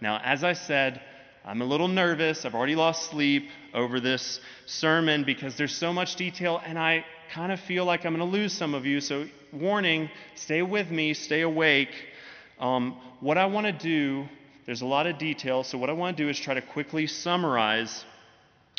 Now, 0.00 0.20
as 0.24 0.42
I 0.42 0.54
said, 0.54 1.02
I'm 1.44 1.62
a 1.62 1.64
little 1.64 1.88
nervous. 1.88 2.44
I've 2.44 2.54
already 2.54 2.76
lost 2.76 3.10
sleep 3.10 3.48
over 3.74 4.00
this 4.00 4.40
sermon 4.66 5.24
because 5.24 5.56
there's 5.56 5.74
so 5.74 5.92
much 5.92 6.16
detail, 6.16 6.60
and 6.64 6.78
I 6.78 7.04
kind 7.32 7.52
of 7.52 7.60
feel 7.60 7.84
like 7.84 8.04
I'm 8.04 8.14
going 8.14 8.30
to 8.30 8.36
lose 8.36 8.52
some 8.52 8.74
of 8.74 8.86
you. 8.86 9.00
So, 9.00 9.26
warning, 9.52 10.10
stay 10.34 10.62
with 10.62 10.90
me, 10.90 11.14
stay 11.14 11.42
awake. 11.42 11.94
Um, 12.58 13.00
what 13.20 13.38
I 13.38 13.46
want 13.46 13.66
to 13.66 13.72
do, 13.72 14.28
there's 14.66 14.82
a 14.82 14.86
lot 14.86 15.06
of 15.06 15.18
detail, 15.18 15.64
so 15.64 15.78
what 15.78 15.90
I 15.90 15.92
want 15.92 16.16
to 16.16 16.22
do 16.22 16.28
is 16.28 16.38
try 16.38 16.54
to 16.54 16.62
quickly 16.62 17.06
summarize 17.06 18.04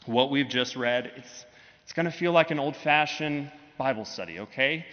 what 0.06 0.32
we've 0.32 0.48
just 0.48 0.76
read. 0.76 1.12
It's, 1.16 1.46
it's 1.84 1.94
going 1.94 2.06
to 2.06 2.12
feel 2.12 2.32
like 2.32 2.52
an 2.52 2.60
old 2.60 2.76
fashioned 2.76 3.52
Bible 3.78 4.06
study, 4.06 4.40
okay? 4.40 4.86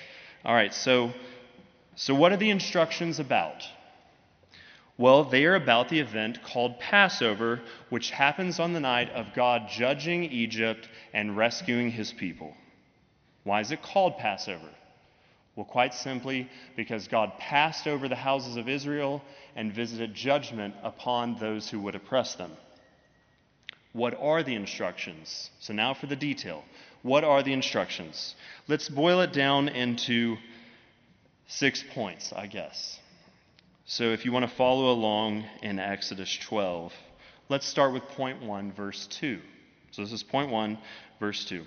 All 0.45 0.54
right, 0.54 0.73
so, 0.73 1.12
so 1.95 2.14
what 2.14 2.33
are 2.33 2.37
the 2.37 2.50
instructions 2.50 3.18
about? 3.18 3.64
Well, 4.97 5.23
they 5.25 5.45
are 5.45 5.54
about 5.54 5.90
the 5.90 6.00
event 6.00 6.42
called 6.42 6.80
Passover, 6.80 7.61
which 7.88 8.11
happens 8.11 8.59
on 8.59 8.73
the 8.73 8.80
night 8.80 9.11
of 9.11 9.26
God 9.35 9.68
judging 9.68 10.25
Egypt 10.25 10.88
and 11.12 11.37
rescuing 11.37 11.92
his 11.92 12.12
people. 12.12 12.54
Why 13.45 13.61
is 13.61 13.71
it 13.71 13.83
called 13.83 14.18
Passover? 14.18 14.68
Well, 15.59 15.65
quite 15.65 15.93
simply, 15.93 16.49
because 16.77 17.09
God 17.09 17.33
passed 17.41 17.88
over 17.88 18.07
the 18.09 18.15
houses 18.15 18.55
of 18.55 18.69
Israel 18.69 19.25
and 19.57 19.75
visited 19.75 20.15
judgment 20.15 20.77
upon 20.85 21.35
those 21.41 21.69
who 21.69 21.81
would 21.81 21.97
oppress 21.97 22.37
them. 22.37 22.53
What 23.93 24.17
are 24.21 24.45
the 24.45 24.55
instructions? 24.55 25.50
So, 25.59 25.73
now 25.73 25.95
for 25.95 26.07
the 26.07 26.15
detail. 26.15 26.62
What 27.03 27.25
are 27.25 27.43
the 27.43 27.53
instructions? 27.53 28.37
Let's 28.69 28.88
boil 28.88 29.21
it 29.23 29.33
down 29.33 29.69
into 29.69 30.37
six 31.49 31.83
points, 31.93 32.33
I 32.33 32.47
guess. 32.47 33.00
So 33.85 34.05
if 34.12 34.25
you 34.25 34.31
want 34.31 34.49
to 34.49 34.55
follow 34.55 34.93
along 34.93 35.45
in 35.61 35.81
Exodus 35.81 36.38
12, 36.41 36.93
let's 37.49 37.67
start 37.67 37.93
with 37.93 38.05
point 38.11 38.45
1, 38.45 38.75
verse 38.75 39.09
2. 39.09 39.41
So 39.91 40.03
this 40.03 40.12
is 40.12 40.23
point 40.23 40.53
1, 40.53 40.79
verse 41.19 41.45
2. 41.47 41.65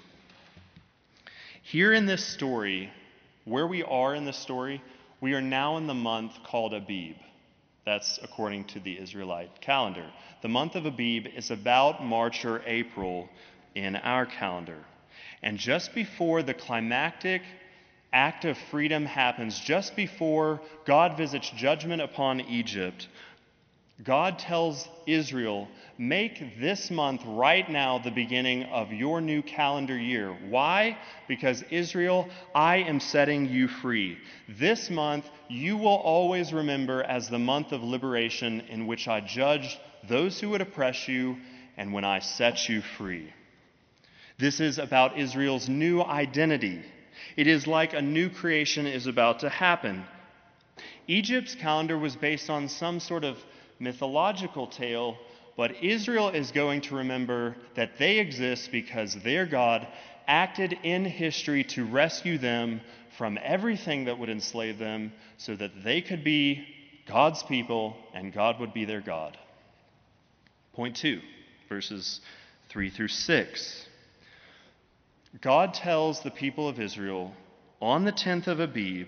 Here 1.62 1.92
in 1.92 2.06
this 2.06 2.26
story, 2.26 2.90
where 3.46 3.68
we 3.68 3.84
are 3.84 4.16
in 4.16 4.26
the 4.26 4.34
story, 4.34 4.82
we 5.20 5.34
are 5.34 5.42
now 5.42 5.78
in 5.78 5.88
the 5.88 5.94
month 5.94 6.34
called 6.44 6.74
Abib. 6.74 7.16
That's 7.86 8.20
according 8.22 8.66
to 8.66 8.80
the 8.80 9.00
Israelite 9.00 9.62
calendar. 9.62 10.06
The 10.42 10.48
month 10.48 10.76
of 10.76 10.86
Abib 10.86 11.28
is 11.36 11.50
about 11.52 12.04
March 12.04 12.46
or 12.46 12.62
April 12.66 13.30
in 13.74 13.96
our 13.96 14.26
calendar. 14.26 14.78
And 15.42 15.58
just 15.58 15.96
before 15.96 16.44
the 16.44 16.54
climactic 16.54 17.42
act 18.14 18.46
of 18.46 18.58
freedom 18.70 19.06
happens 19.06 19.60
just 19.60 19.96
before 19.96 20.62
God 20.86 21.18
visits 21.18 21.50
judgment 21.52 22.02
upon 22.02 22.42
Egypt, 22.42 23.08
God 24.04 24.40
tells 24.40 24.88
Israel, 25.06 25.68
make 25.98 26.60
this 26.60 26.90
month 26.90 27.22
right 27.26 27.70
now 27.70 28.00
the 28.00 28.10
beginning 28.12 28.64
of 28.64 28.92
your 28.92 29.22
new 29.22 29.44
calendar 29.44 29.98
year. 29.98 30.36
Why? 30.50 30.98
Because 31.28 31.64
Israel, 31.70 32.28
I 32.56 32.78
am 32.78 33.00
setting 33.00 33.48
you 33.48 33.68
free. 33.68 34.18
This 34.48 34.90
month 34.90 35.26
you 35.50 35.78
will 35.78 35.88
always 35.88 36.52
remember 36.52 37.04
as 37.04 37.30
the 37.30 37.38
month 37.38 37.74
of 37.74 37.84
liberation 37.84 38.62
in 38.62 38.88
which 38.88 39.08
I 39.08 39.22
judged 39.22 39.78
those 40.08 40.40
who 40.40 40.50
would 40.50 40.62
oppress 40.62 41.08
you 41.08 41.38
and 41.78 41.94
when 41.94 42.04
I 42.04 42.20
set 42.20 42.70
you 42.70 42.82
free. 42.82 43.32
This 44.40 44.60
is 44.60 44.80
about 44.80 45.20
Israel's 45.20 45.70
new 45.70 46.02
identity. 46.02 46.82
It 47.38 47.46
is 47.46 47.68
like 47.68 47.94
a 47.94 48.02
new 48.02 48.30
creation 48.30 48.88
is 48.88 49.06
about 49.06 49.40
to 49.42 49.50
happen. 49.50 50.06
Egypt's 51.08 51.56
calendar 51.56 51.98
was 51.98 52.16
based 52.16 52.50
on 52.50 52.68
some 52.68 53.00
sort 53.00 53.24
of 53.24 53.38
mythological 53.82 54.68
tale, 54.68 55.18
but 55.58 55.84
Israel 55.84 56.30
is 56.30 56.52
going 56.52 56.82
to 56.82 56.96
remember 56.96 57.56
that 57.76 57.98
they 57.98 58.20
exist 58.20 58.72
because 58.72 59.16
their 59.16 59.46
God 59.46 59.88
acted 60.28 60.78
in 60.84 61.04
history 61.04 61.64
to 61.66 61.86
rescue 61.86 62.38
them 62.38 62.80
from 63.18 63.38
everything 63.42 64.06
that 64.06 64.18
would 64.18 64.30
enslave 64.30 64.78
them 64.78 65.12
so 65.38 65.56
that 65.56 65.84
they 65.84 66.02
could 66.02 66.24
be 66.24 66.66
God's 67.08 67.44
people 67.44 67.98
and 68.14 68.32
God 68.32 68.60
would 68.60 68.74
be 68.74 68.86
their 68.86 69.02
God. 69.02 69.38
Point 70.74 70.96
two, 70.96 71.20
verses 71.68 72.22
3 72.70 72.90
through 72.90 73.10
6. 73.10 73.86
God 75.42 75.74
tells 75.74 76.22
the 76.22 76.32
people 76.32 76.70
of 76.70 76.80
Israel 76.80 77.34
on 77.82 78.06
the 78.06 78.12
10th 78.12 78.48
of 78.48 78.60
Abib, 78.60 79.08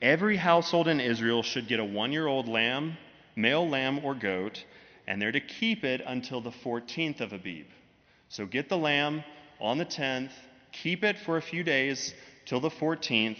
every 0.00 0.36
household 0.36 0.88
in 0.88 1.00
Israel 1.00 1.42
should 1.42 1.68
get 1.68 1.80
a 1.80 1.84
one 1.84 2.12
year 2.12 2.26
old 2.26 2.48
lamb, 2.48 2.96
male 3.36 3.68
lamb 3.68 4.04
or 4.04 4.14
goat, 4.14 4.64
and 5.06 5.20
they're 5.20 5.32
to 5.32 5.40
keep 5.40 5.84
it 5.84 6.00
until 6.04 6.40
the 6.40 6.50
14th 6.50 7.20
of 7.20 7.32
Abib. 7.32 7.66
So 8.28 8.46
get 8.46 8.68
the 8.68 8.78
lamb 8.78 9.22
on 9.60 9.78
the 9.78 9.86
10th, 9.86 10.32
keep 10.72 11.04
it 11.04 11.18
for 11.18 11.36
a 11.36 11.42
few 11.42 11.62
days 11.62 12.12
till 12.46 12.60
the 12.60 12.70
14th. 12.70 13.38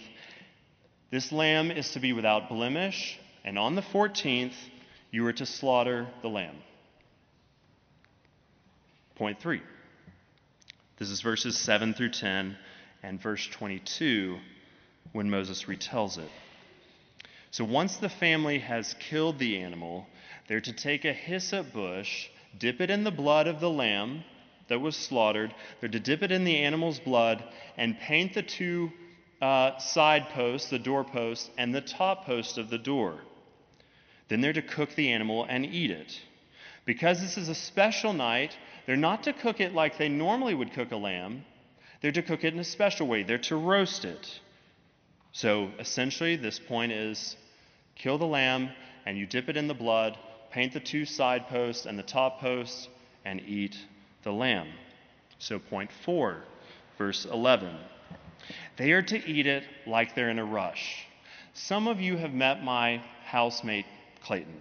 This 1.11 1.31
lamb 1.31 1.71
is 1.71 1.91
to 1.91 1.99
be 1.99 2.13
without 2.13 2.49
blemish, 2.49 3.19
and 3.43 3.57
on 3.57 3.75
the 3.75 3.81
14th, 3.81 4.55
you 5.11 5.25
are 5.25 5.33
to 5.33 5.45
slaughter 5.45 6.07
the 6.21 6.29
lamb. 6.29 6.55
Point 9.15 9.39
three. 9.39 9.61
This 10.97 11.09
is 11.09 11.21
verses 11.21 11.57
7 11.57 11.93
through 11.93 12.11
10 12.11 12.57
and 13.03 13.21
verse 13.21 13.47
22 13.47 14.37
when 15.11 15.29
Moses 15.29 15.63
retells 15.63 16.17
it. 16.17 16.29
So 17.51 17.63
once 17.63 17.97
the 17.97 18.09
family 18.09 18.59
has 18.59 18.95
killed 18.99 19.39
the 19.39 19.59
animal, 19.59 20.07
they're 20.47 20.61
to 20.61 20.73
take 20.73 21.05
a 21.05 21.13
hyssop 21.13 21.73
bush, 21.73 22.29
dip 22.57 22.81
it 22.81 22.89
in 22.89 23.03
the 23.03 23.11
blood 23.11 23.47
of 23.47 23.59
the 23.59 23.69
lamb 23.69 24.23
that 24.67 24.81
was 24.81 24.95
slaughtered, 24.95 25.53
they're 25.79 25.89
to 25.89 25.99
dip 25.99 26.23
it 26.23 26.31
in 26.31 26.43
the 26.43 26.57
animal's 26.57 26.99
blood, 26.99 27.43
and 27.77 27.97
paint 27.99 28.33
the 28.33 28.41
two 28.41 28.91
uh, 29.41 29.77
side 29.77 30.29
posts, 30.29 30.69
the 30.69 30.79
doorpost, 30.79 31.49
and 31.57 31.73
the 31.73 31.81
top 31.81 32.25
post 32.25 32.57
of 32.57 32.69
the 32.69 32.77
door. 32.77 33.21
Then 34.27 34.41
they're 34.41 34.53
to 34.53 34.61
cook 34.61 34.95
the 34.95 35.11
animal 35.11 35.45
and 35.47 35.65
eat 35.65 35.91
it. 35.91 36.19
Because 36.85 37.21
this 37.21 37.37
is 37.37 37.49
a 37.49 37.55
special 37.55 38.13
night, 38.13 38.57
they're 38.85 38.95
not 38.97 39.23
to 39.23 39.33
cook 39.33 39.59
it 39.59 39.73
like 39.73 39.97
they 39.97 40.09
normally 40.09 40.53
would 40.53 40.73
cook 40.73 40.91
a 40.91 40.97
lamb. 40.97 41.45
They're 42.01 42.11
to 42.11 42.21
cook 42.21 42.43
it 42.43 42.53
in 42.53 42.59
a 42.59 42.65
special 42.65 43.07
way. 43.07 43.23
They're 43.23 43.37
to 43.39 43.55
roast 43.55 44.05
it. 44.05 44.39
So 45.37 45.69
essentially, 45.77 46.35
this 46.35 46.57
point 46.57 46.91
is 46.91 47.35
kill 47.93 48.17
the 48.17 48.25
lamb 48.25 48.71
and 49.05 49.15
you 49.19 49.27
dip 49.27 49.49
it 49.49 49.55
in 49.55 49.67
the 49.67 49.75
blood, 49.75 50.17
paint 50.49 50.73
the 50.73 50.79
two 50.79 51.05
side 51.05 51.47
posts 51.47 51.85
and 51.85 51.95
the 51.97 52.01
top 52.01 52.39
posts, 52.39 52.87
and 53.23 53.39
eat 53.41 53.77
the 54.23 54.31
lamb. 54.31 54.67
So, 55.37 55.59
point 55.59 55.91
four, 56.03 56.41
verse 56.97 57.25
11. 57.25 57.77
They 58.77 58.93
are 58.93 59.03
to 59.03 59.29
eat 59.29 59.45
it 59.45 59.63
like 59.85 60.15
they're 60.15 60.31
in 60.31 60.39
a 60.39 60.43
rush. 60.43 61.05
Some 61.53 61.87
of 61.87 62.01
you 62.01 62.17
have 62.17 62.33
met 62.33 62.63
my 62.63 63.03
housemate, 63.23 63.85
Clayton. 64.23 64.59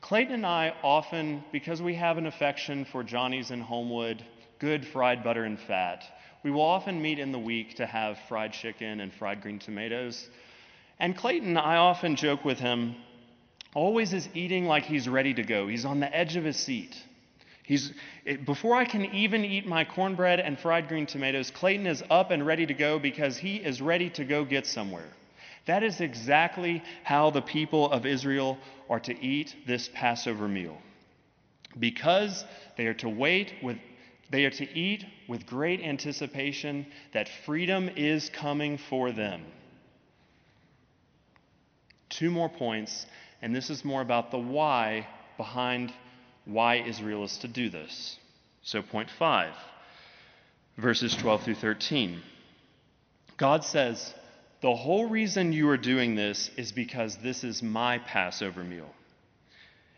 Clayton 0.00 0.34
and 0.34 0.46
I 0.46 0.74
often, 0.82 1.44
because 1.52 1.80
we 1.80 1.94
have 1.94 2.18
an 2.18 2.26
affection 2.26 2.84
for 2.84 3.04
Johnny's 3.04 3.52
in 3.52 3.60
Homewood, 3.60 4.24
good 4.58 4.84
fried 4.88 5.22
butter 5.22 5.44
and 5.44 5.60
fat, 5.60 6.02
we 6.46 6.52
will 6.52 6.62
often 6.62 7.02
meet 7.02 7.18
in 7.18 7.32
the 7.32 7.40
week 7.40 7.74
to 7.74 7.84
have 7.84 8.16
fried 8.28 8.52
chicken 8.52 9.00
and 9.00 9.12
fried 9.12 9.42
green 9.42 9.58
tomatoes. 9.58 10.28
And 11.00 11.16
Clayton, 11.16 11.56
I 11.56 11.74
often 11.74 12.14
joke 12.14 12.44
with 12.44 12.60
him, 12.60 12.94
always 13.74 14.12
is 14.12 14.28
eating 14.32 14.66
like 14.66 14.84
he's 14.84 15.08
ready 15.08 15.34
to 15.34 15.42
go. 15.42 15.66
He's 15.66 15.84
on 15.84 15.98
the 15.98 16.16
edge 16.16 16.36
of 16.36 16.44
his 16.44 16.56
seat. 16.56 16.94
He's, 17.64 17.92
before 18.44 18.76
I 18.76 18.84
can 18.84 19.06
even 19.06 19.44
eat 19.44 19.66
my 19.66 19.84
cornbread 19.84 20.38
and 20.38 20.56
fried 20.56 20.86
green 20.86 21.06
tomatoes, 21.06 21.50
Clayton 21.50 21.88
is 21.88 22.04
up 22.10 22.30
and 22.30 22.46
ready 22.46 22.64
to 22.64 22.74
go 22.74 23.00
because 23.00 23.36
he 23.36 23.56
is 23.56 23.82
ready 23.82 24.08
to 24.10 24.24
go 24.24 24.44
get 24.44 24.66
somewhere. 24.66 25.08
That 25.66 25.82
is 25.82 26.00
exactly 26.00 26.80
how 27.02 27.30
the 27.30 27.42
people 27.42 27.90
of 27.90 28.06
Israel 28.06 28.56
are 28.88 29.00
to 29.00 29.20
eat 29.20 29.52
this 29.66 29.90
Passover 29.92 30.46
meal. 30.46 30.78
Because 31.76 32.44
they 32.76 32.86
are 32.86 32.94
to 32.94 33.08
wait 33.08 33.52
with 33.64 33.78
they 34.30 34.44
are 34.44 34.50
to 34.50 34.78
eat 34.78 35.04
with 35.28 35.46
great 35.46 35.80
anticipation 35.80 36.86
that 37.12 37.28
freedom 37.44 37.88
is 37.88 38.30
coming 38.30 38.78
for 38.78 39.12
them. 39.12 39.42
Two 42.08 42.30
more 42.30 42.48
points, 42.48 43.06
and 43.42 43.54
this 43.54 43.70
is 43.70 43.84
more 43.84 44.00
about 44.00 44.30
the 44.30 44.38
why 44.38 45.06
behind 45.36 45.92
why 46.44 46.76
Israel 46.76 47.24
is 47.24 47.38
to 47.38 47.48
do 47.48 47.68
this. 47.68 48.18
So, 48.62 48.82
point 48.82 49.10
five 49.18 49.52
verses 50.76 51.16
12 51.16 51.42
through 51.42 51.54
13. 51.54 52.20
God 53.36 53.64
says, 53.64 54.14
The 54.62 54.74
whole 54.74 55.08
reason 55.08 55.52
you 55.52 55.68
are 55.68 55.76
doing 55.76 56.14
this 56.14 56.50
is 56.56 56.72
because 56.72 57.16
this 57.18 57.44
is 57.44 57.62
my 57.62 57.98
Passover 57.98 58.62
meal. 58.62 58.90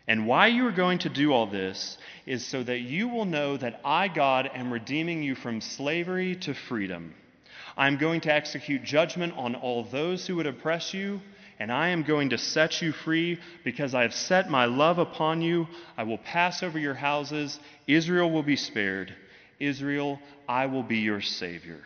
And 0.09 0.25
why 0.25 0.47
you 0.47 0.65
are 0.65 0.71
going 0.71 0.97
to 0.99 1.09
do 1.09 1.31
all 1.31 1.45
this 1.45 1.99
is 2.25 2.43
so 2.43 2.63
that 2.63 2.79
you 2.79 3.07
will 3.07 3.25
know 3.25 3.57
that 3.57 3.79
I, 3.85 4.07
God, 4.07 4.49
am 4.55 4.73
redeeming 4.73 5.21
you 5.21 5.35
from 5.35 5.61
slavery 5.61 6.35
to 6.37 6.55
freedom. 6.55 7.13
I 7.77 7.85
am 7.85 7.97
going 7.97 8.21
to 8.21 8.33
execute 8.33 8.83
judgment 8.83 9.35
on 9.37 9.53
all 9.53 9.83
those 9.83 10.25
who 10.25 10.37
would 10.37 10.47
oppress 10.47 10.95
you, 10.95 11.21
and 11.59 11.71
I 11.71 11.89
am 11.89 12.01
going 12.01 12.31
to 12.31 12.39
set 12.39 12.81
you 12.81 12.91
free 12.91 13.39
because 13.63 13.93
I 13.93 14.01
have 14.01 14.15
set 14.15 14.49
my 14.49 14.65
love 14.65 14.97
upon 14.97 15.43
you. 15.43 15.67
I 15.95 16.01
will 16.03 16.17
pass 16.17 16.63
over 16.63 16.79
your 16.79 16.95
houses. 16.95 17.59
Israel 17.85 18.31
will 18.31 18.41
be 18.41 18.55
spared. 18.55 19.13
Israel, 19.59 20.19
I 20.47 20.65
will 20.65 20.81
be 20.81 20.97
your 20.97 21.21
Savior. 21.21 21.81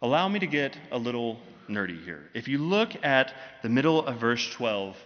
Allow 0.00 0.30
me 0.30 0.38
to 0.38 0.46
get 0.46 0.78
a 0.90 0.96
little 0.96 1.38
nerdy 1.68 2.02
here. 2.02 2.22
If 2.32 2.48
you 2.48 2.56
look 2.56 3.04
at 3.04 3.34
the 3.62 3.68
middle 3.68 4.06
of 4.06 4.18
verse 4.18 4.50
12, 4.52 4.96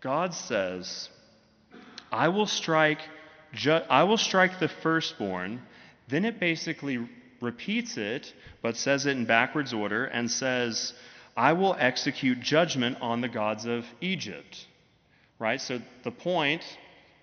God 0.00 0.34
says, 0.34 1.08
I 2.12 2.28
will 2.28 2.46
strike, 2.46 3.00
ju- 3.52 3.82
I 3.90 4.04
will 4.04 4.16
strike 4.16 4.60
the 4.60 4.68
firstborn. 4.68 5.62
Then 6.08 6.24
it 6.24 6.38
basically 6.38 7.08
repeats 7.40 7.96
it, 7.96 8.32
but 8.62 8.76
says 8.76 9.06
it 9.06 9.16
in 9.16 9.24
backwards 9.24 9.72
order, 9.72 10.04
and 10.04 10.30
says, 10.30 10.92
I 11.36 11.52
will 11.52 11.76
execute 11.78 12.40
judgment 12.40 12.98
on 13.00 13.20
the 13.20 13.28
gods 13.28 13.64
of 13.64 13.84
Egypt. 14.00 14.66
Right? 15.38 15.60
So 15.60 15.80
the 16.02 16.10
point 16.10 16.62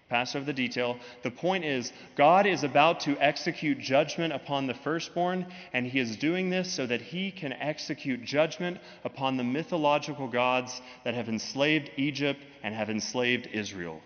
pass 0.10 0.36
over 0.36 0.46
the 0.46 0.54
detail. 0.54 0.98
The 1.24 1.32
point 1.32 1.66
is, 1.66 1.92
God 2.16 2.46
is 2.46 2.64
about 2.64 3.02
to 3.02 3.18
execute 3.20 3.80
judgment 3.80 4.34
upon 4.34 4.68
the 4.68 4.74
firstborn, 4.74 5.48
and 5.74 5.88
he 5.88 6.00
is 6.00 6.16
doing 6.18 6.50
this 6.50 6.72
so 6.72 6.86
that 6.86 7.02
he 7.02 7.32
can 7.32 7.54
execute 7.54 8.24
judgment 8.24 8.78
upon 9.04 9.38
the 9.38 9.44
mythological 9.44 10.28
gods 10.28 10.82
that 11.04 11.16
have 11.16 11.30
enslaved 11.30 11.90
Egypt 11.98 12.40
and 12.64 12.76
have 12.76 12.90
enslaved 12.90 13.48
Israel. 13.52 14.02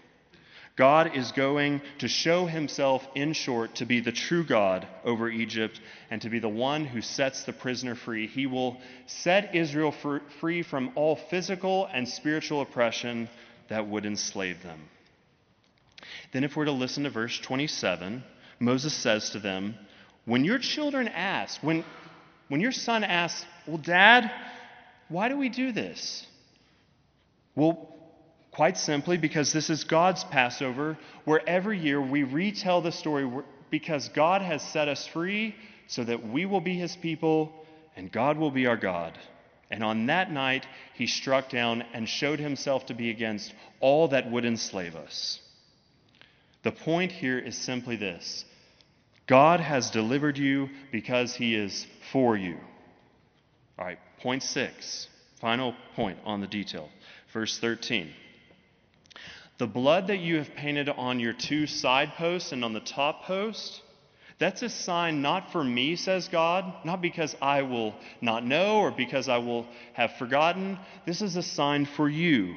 God 0.77 1.17
is 1.17 1.33
going 1.33 1.81
to 1.97 2.07
show 2.07 2.45
himself, 2.45 3.05
in 3.13 3.33
short, 3.33 3.75
to 3.75 3.85
be 3.85 3.99
the 3.99 4.13
true 4.13 4.45
God 4.45 4.87
over 5.03 5.27
Egypt 5.27 5.81
and 6.09 6.21
to 6.21 6.29
be 6.29 6.39
the 6.39 6.47
one 6.47 6.85
who 6.85 7.01
sets 7.01 7.43
the 7.43 7.51
prisoner 7.51 7.95
free. 7.95 8.27
He 8.27 8.47
will 8.47 8.77
set 9.05 9.53
Israel 9.53 9.93
free 10.39 10.63
from 10.63 10.93
all 10.95 11.17
physical 11.17 11.89
and 11.91 12.07
spiritual 12.07 12.61
oppression 12.61 13.27
that 13.67 13.89
would 13.89 14.05
enslave 14.05 14.63
them. 14.63 14.79
Then, 16.31 16.43
if 16.43 16.55
we're 16.55 16.65
to 16.65 16.71
listen 16.71 17.03
to 17.03 17.09
verse 17.09 17.39
27, 17.39 18.23
Moses 18.59 18.93
says 18.93 19.31
to 19.31 19.39
them, 19.39 19.75
When 20.25 20.43
your 20.43 20.59
children 20.59 21.07
ask, 21.07 21.61
when, 21.61 21.83
when 22.47 22.61
your 22.61 22.71
son 22.71 23.03
asks, 23.03 23.45
Well, 23.67 23.77
Dad, 23.77 24.31
why 25.07 25.29
do 25.29 25.37
we 25.37 25.49
do 25.49 25.71
this? 25.71 26.25
Well, 27.55 27.95
quite 28.51 28.77
simply 28.77 29.17
because 29.17 29.53
this 29.53 29.69
is 29.69 29.83
God's 29.83 30.23
Passover, 30.23 30.97
where 31.25 31.47
every 31.47 31.79
year 31.79 32.01
we 32.01 32.23
retell 32.23 32.81
the 32.81 32.91
story 32.91 33.29
because 33.69 34.09
God 34.09 34.41
has 34.41 34.61
set 34.61 34.87
us 34.87 35.07
free 35.07 35.55
so 35.87 36.03
that 36.03 36.27
we 36.27 36.45
will 36.45 36.61
be 36.61 36.75
his 36.75 36.95
people 36.95 37.53
and 37.95 38.11
God 38.11 38.37
will 38.37 38.51
be 38.51 38.67
our 38.67 38.77
God. 38.77 39.17
And 39.71 39.83
on 39.83 40.07
that 40.07 40.31
night, 40.31 40.65
he 40.95 41.05
struck 41.05 41.49
down 41.49 41.83
and 41.93 42.07
showed 42.07 42.39
himself 42.39 42.87
to 42.87 42.93
be 42.93 43.09
against 43.09 43.53
all 43.79 44.07
that 44.09 44.29
would 44.31 44.45
enslave 44.45 44.95
us. 44.95 45.39
The 46.63 46.71
point 46.71 47.11
here 47.11 47.39
is 47.39 47.57
simply 47.57 47.95
this 47.95 48.45
God 49.27 49.59
has 49.59 49.91
delivered 49.91 50.37
you 50.37 50.69
because 50.91 51.35
he 51.35 51.55
is 51.55 51.85
for 52.11 52.35
you. 52.35 52.57
All 53.77 53.85
right, 53.85 53.99
point 54.21 54.43
six, 54.43 55.07
final 55.39 55.73
point 55.95 56.19
on 56.25 56.41
the 56.41 56.47
detail. 56.47 56.89
Verse 57.31 57.59
13. 57.59 58.09
The 59.57 59.67
blood 59.67 60.07
that 60.07 60.19
you 60.19 60.37
have 60.37 60.55
painted 60.55 60.89
on 60.89 61.19
your 61.19 61.33
two 61.33 61.67
side 61.67 62.13
posts 62.17 62.51
and 62.53 62.63
on 62.63 62.73
the 62.73 62.79
top 62.79 63.23
post, 63.23 63.81
that's 64.39 64.61
a 64.61 64.69
sign 64.69 65.21
not 65.21 65.51
for 65.51 65.63
me, 65.63 65.97
says 65.97 66.29
God, 66.29 66.73
not 66.85 67.01
because 67.01 67.35
I 67.41 67.63
will 67.63 67.93
not 68.21 68.45
know 68.45 68.79
or 68.79 68.91
because 68.91 69.27
I 69.27 69.37
will 69.37 69.67
have 69.93 70.13
forgotten. 70.17 70.79
This 71.05 71.21
is 71.21 71.35
a 71.35 71.43
sign 71.43 71.85
for 71.85 72.07
you 72.07 72.55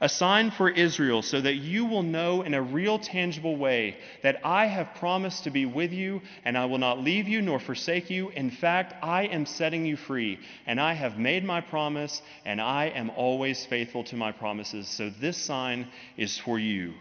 a 0.00 0.08
sign 0.08 0.50
for 0.50 0.68
Israel, 0.68 1.22
so 1.22 1.40
that 1.40 1.54
you 1.54 1.84
will 1.84 2.02
know 2.02 2.42
in 2.42 2.54
a 2.54 2.62
real, 2.62 2.98
tangible 2.98 3.56
way 3.56 3.96
that 4.22 4.40
I 4.44 4.66
have 4.66 4.94
promised 4.96 5.44
to 5.44 5.50
be 5.50 5.66
with 5.66 5.92
you, 5.92 6.22
and 6.44 6.56
I 6.58 6.64
will 6.66 6.78
not 6.78 7.00
leave 7.00 7.28
you 7.28 7.42
nor 7.42 7.60
forsake 7.60 8.10
you. 8.10 8.30
In 8.30 8.50
fact, 8.50 8.94
I 9.02 9.24
am 9.24 9.46
setting 9.46 9.86
you 9.86 9.96
free, 9.96 10.40
and 10.66 10.80
I 10.80 10.94
have 10.94 11.18
made 11.18 11.44
my 11.44 11.60
promise, 11.60 12.22
and 12.44 12.60
I 12.60 12.86
am 12.86 13.10
always 13.10 13.64
faithful 13.66 14.04
to 14.04 14.16
my 14.16 14.32
promises. 14.32 14.88
So 14.88 15.10
this 15.20 15.36
sign 15.36 15.88
is 16.16 16.38
for 16.38 16.58
you. 16.58 16.94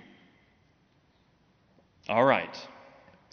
All 2.09 2.25
right. 2.25 2.55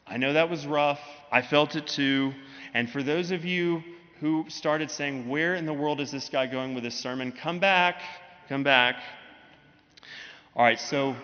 I 0.06 0.16
know 0.16 0.32
that 0.32 0.50
was 0.50 0.66
rough. 0.66 1.00
I 1.30 1.42
felt 1.42 1.76
it 1.76 1.86
too. 1.86 2.32
And 2.74 2.90
for 2.90 3.02
those 3.02 3.30
of 3.30 3.44
you 3.44 3.82
who 4.20 4.44
started 4.48 4.90
saying, 4.90 5.28
Where 5.28 5.54
in 5.54 5.66
the 5.66 5.72
world 5.72 6.00
is 6.00 6.10
this 6.10 6.28
guy 6.28 6.46
going 6.46 6.74
with 6.74 6.84
this 6.84 6.94
sermon? 6.94 7.32
Come 7.32 7.58
back. 7.58 8.00
Come 8.48 8.62
back. 8.62 8.96
All 10.56 10.64
right, 10.64 10.80
so 10.80 11.14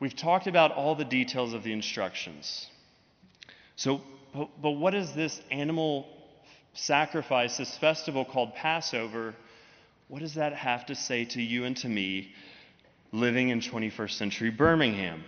we've 0.00 0.16
talked 0.16 0.48
about 0.48 0.72
all 0.72 0.96
the 0.96 1.04
details 1.04 1.54
of 1.54 1.62
the 1.62 1.72
instructions. 1.72 2.66
So, 3.76 4.00
but, 4.34 4.60
but 4.60 4.72
what 4.72 4.92
is 4.92 5.12
this 5.12 5.40
animal 5.52 6.08
sacrifice, 6.74 7.58
this 7.58 7.78
festival 7.78 8.24
called 8.24 8.56
Passover? 8.56 9.36
What 10.08 10.18
does 10.18 10.34
that 10.34 10.52
have 10.52 10.84
to 10.86 10.96
say 10.96 11.26
to 11.26 11.40
you 11.40 11.64
and 11.64 11.76
to 11.76 11.88
me 11.88 12.32
living 13.12 13.50
in 13.50 13.60
21st 13.60 14.10
century 14.10 14.50
Birmingham? 14.50 15.22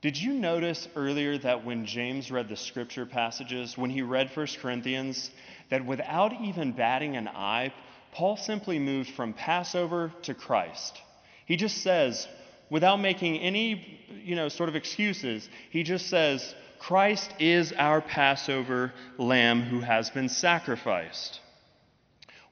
Did 0.00 0.20
you 0.20 0.32
notice 0.32 0.88
earlier 0.96 1.38
that 1.38 1.64
when 1.64 1.86
James 1.86 2.32
read 2.32 2.48
the 2.48 2.56
scripture 2.56 3.06
passages, 3.06 3.78
when 3.78 3.90
he 3.90 4.02
read 4.02 4.28
1 4.34 4.46
Corinthians, 4.60 5.30
that 5.70 5.86
without 5.86 6.32
even 6.40 6.72
batting 6.72 7.16
an 7.16 7.28
eye, 7.28 7.72
Paul 8.10 8.36
simply 8.36 8.80
moved 8.80 9.10
from 9.10 9.34
Passover 9.34 10.12
to 10.22 10.34
Christ? 10.34 11.00
He 11.48 11.56
just 11.56 11.78
says, 11.78 12.28
without 12.68 13.00
making 13.00 13.38
any, 13.38 13.98
you 14.22 14.36
know, 14.36 14.50
sort 14.50 14.68
of 14.68 14.76
excuses, 14.76 15.48
he 15.70 15.82
just 15.82 16.08
says, 16.08 16.54
Christ 16.78 17.32
is 17.38 17.72
our 17.72 18.02
Passover 18.02 18.92
lamb 19.16 19.62
who 19.62 19.80
has 19.80 20.10
been 20.10 20.28
sacrificed. 20.28 21.40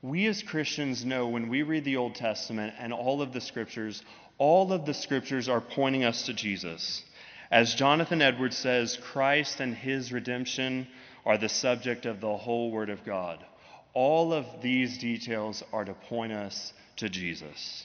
We 0.00 0.26
as 0.26 0.42
Christians 0.42 1.04
know 1.04 1.28
when 1.28 1.50
we 1.50 1.62
read 1.62 1.84
the 1.84 1.98
Old 1.98 2.14
Testament 2.14 2.72
and 2.78 2.90
all 2.90 3.20
of 3.20 3.34
the 3.34 3.40
scriptures, 3.42 4.02
all 4.38 4.72
of 4.72 4.86
the 4.86 4.94
scriptures 4.94 5.46
are 5.46 5.60
pointing 5.60 6.02
us 6.02 6.24
to 6.24 6.32
Jesus. 6.32 7.04
As 7.50 7.74
Jonathan 7.74 8.22
Edwards 8.22 8.56
says, 8.56 8.98
Christ 9.12 9.60
and 9.60 9.74
his 9.74 10.10
redemption 10.10 10.88
are 11.26 11.36
the 11.36 11.50
subject 11.50 12.06
of 12.06 12.22
the 12.22 12.34
whole 12.34 12.70
Word 12.70 12.88
of 12.88 13.04
God. 13.04 13.44
All 13.92 14.32
of 14.32 14.46
these 14.62 14.96
details 14.96 15.62
are 15.70 15.84
to 15.84 15.92
point 15.92 16.32
us 16.32 16.72
to 16.96 17.10
Jesus. 17.10 17.84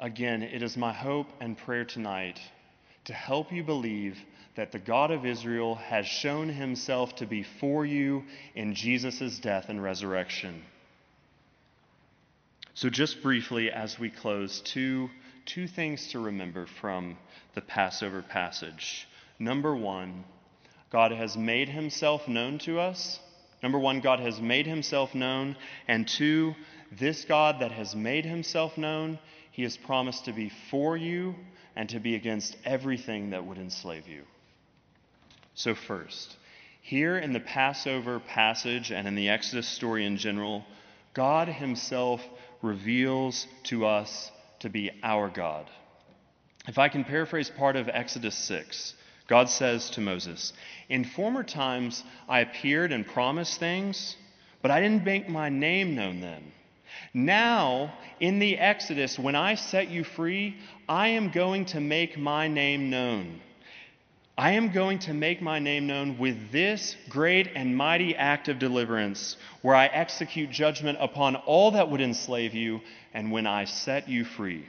Again, 0.00 0.42
it 0.42 0.62
is 0.62 0.78
my 0.78 0.94
hope 0.94 1.26
and 1.40 1.58
prayer 1.58 1.84
tonight 1.84 2.40
to 3.04 3.12
help 3.12 3.52
you 3.52 3.62
believe 3.62 4.18
that 4.54 4.72
the 4.72 4.78
God 4.78 5.10
of 5.10 5.26
Israel 5.26 5.74
has 5.74 6.06
shown 6.06 6.48
himself 6.48 7.16
to 7.16 7.26
be 7.26 7.42
for 7.42 7.84
you 7.84 8.24
in 8.54 8.74
Jesus' 8.74 9.38
death 9.38 9.68
and 9.68 9.82
resurrection. 9.82 10.62
So, 12.72 12.88
just 12.88 13.22
briefly 13.22 13.70
as 13.70 13.98
we 13.98 14.08
close, 14.08 14.62
two, 14.62 15.10
two 15.44 15.66
things 15.66 16.08
to 16.12 16.18
remember 16.18 16.66
from 16.80 17.18
the 17.54 17.60
Passover 17.60 18.22
passage. 18.22 19.06
Number 19.38 19.76
one, 19.76 20.24
God 20.90 21.12
has 21.12 21.36
made 21.36 21.68
himself 21.68 22.26
known 22.26 22.58
to 22.60 22.80
us. 22.80 23.20
Number 23.62 23.78
one, 23.78 24.00
God 24.00 24.20
has 24.20 24.40
made 24.40 24.66
himself 24.66 25.14
known. 25.14 25.56
And 25.86 26.08
two, 26.08 26.54
this 26.90 27.26
God 27.26 27.60
that 27.60 27.72
has 27.72 27.94
made 27.94 28.24
himself 28.24 28.78
known 28.78 29.18
he 29.50 29.62
has 29.62 29.76
promised 29.76 30.26
to 30.26 30.32
be 30.32 30.50
for 30.70 30.96
you 30.96 31.34
and 31.76 31.88
to 31.90 32.00
be 32.00 32.14
against 32.14 32.56
everything 32.64 33.30
that 33.30 33.44
would 33.44 33.58
enslave 33.58 34.08
you. 34.08 34.22
So, 35.54 35.74
first, 35.74 36.36
here 36.80 37.18
in 37.18 37.32
the 37.32 37.40
Passover 37.40 38.20
passage 38.20 38.90
and 38.90 39.06
in 39.06 39.14
the 39.14 39.28
Exodus 39.28 39.68
story 39.68 40.06
in 40.06 40.16
general, 40.16 40.64
God 41.14 41.48
Himself 41.48 42.22
reveals 42.62 43.46
to 43.64 43.86
us 43.86 44.30
to 44.60 44.68
be 44.68 44.90
our 45.02 45.28
God. 45.28 45.66
If 46.68 46.78
I 46.78 46.88
can 46.88 47.04
paraphrase 47.04 47.50
part 47.50 47.76
of 47.76 47.88
Exodus 47.88 48.36
6, 48.36 48.94
God 49.26 49.48
says 49.48 49.90
to 49.90 50.00
Moses, 50.00 50.52
In 50.88 51.04
former 51.04 51.42
times 51.42 52.04
I 52.28 52.40
appeared 52.40 52.92
and 52.92 53.06
promised 53.06 53.58
things, 53.58 54.16
but 54.62 54.70
I 54.70 54.80
didn't 54.80 55.04
make 55.04 55.28
my 55.28 55.48
name 55.48 55.94
known 55.94 56.20
then. 56.20 56.52
Now, 57.12 57.92
in 58.20 58.38
the 58.38 58.58
Exodus, 58.58 59.18
when 59.18 59.34
I 59.34 59.56
set 59.56 59.90
you 59.90 60.04
free, 60.04 60.56
I 60.88 61.08
am 61.08 61.30
going 61.30 61.64
to 61.66 61.80
make 61.80 62.16
my 62.16 62.46
name 62.46 62.88
known. 62.88 63.40
I 64.38 64.52
am 64.52 64.72
going 64.72 65.00
to 65.00 65.12
make 65.12 65.42
my 65.42 65.58
name 65.58 65.86
known 65.86 66.16
with 66.16 66.50
this 66.50 66.96
great 67.08 67.50
and 67.54 67.76
mighty 67.76 68.16
act 68.16 68.48
of 68.48 68.58
deliverance, 68.58 69.36
where 69.60 69.74
I 69.74 69.86
execute 69.86 70.50
judgment 70.50 70.98
upon 71.00 71.36
all 71.36 71.72
that 71.72 71.90
would 71.90 72.00
enslave 72.00 72.54
you, 72.54 72.80
and 73.12 73.32
when 73.32 73.46
I 73.46 73.64
set 73.64 74.08
you 74.08 74.24
free. 74.24 74.64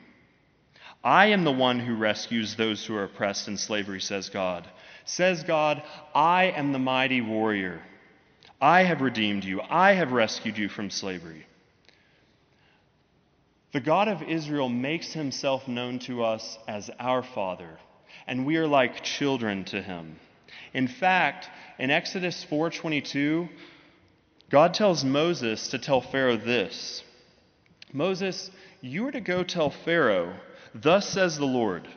I 1.04 1.28
am 1.28 1.44
the 1.44 1.52
one 1.52 1.80
who 1.80 1.96
rescues 1.96 2.56
those 2.56 2.86
who 2.86 2.96
are 2.96 3.06
oppressed 3.06 3.48
in 3.48 3.56
slavery, 3.56 4.02
says 4.02 4.30
God. 4.30 4.68
Says 5.06 5.44
God, 5.44 5.82
I 6.14 6.46
am 6.46 6.74
the 6.74 6.80
mighty 6.80 7.22
warrior. 7.22 7.82
I 8.60 8.84
have 8.84 9.02
redeemed 9.02 9.44
you. 9.44 9.62
I 9.62 9.94
have 9.94 10.12
rescued 10.12 10.58
you 10.58 10.70
from 10.70 10.90
slavery. 10.90 11.46
The 13.72 13.80
God 13.80 14.10
of 14.10 14.22
Israel 14.24 14.68
makes 14.68 15.14
himself 15.14 15.68
known 15.68 16.00
to 16.00 16.24
us 16.24 16.58
as 16.68 16.90
our 17.00 17.24
Father, 17.24 17.80
and 18.28 18.46
we 18.46 18.58
are 18.58 18.68
like 18.68 19.04
children 19.04 19.64
to 19.66 19.82
him. 19.82 20.20
In 20.74 20.88
fact, 20.88 21.50
in 21.80 21.90
Exodus 21.90 22.46
4:22, 22.50 23.48
God 24.50 24.74
tells 24.74 25.06
Moses 25.06 25.70
to 25.70 25.80
tell 25.80 26.02
Pharaoh 26.02 26.36
this. 26.36 27.04
Moses, 27.94 28.52
you 28.82 29.08
are 29.08 29.12
to 29.12 29.22
go 29.22 29.44
tell 29.44 29.70
Pharaoh, 29.70 30.36
thus 30.76 31.08
says 31.08 31.38
the 31.38 31.46
Lord, 31.46 31.88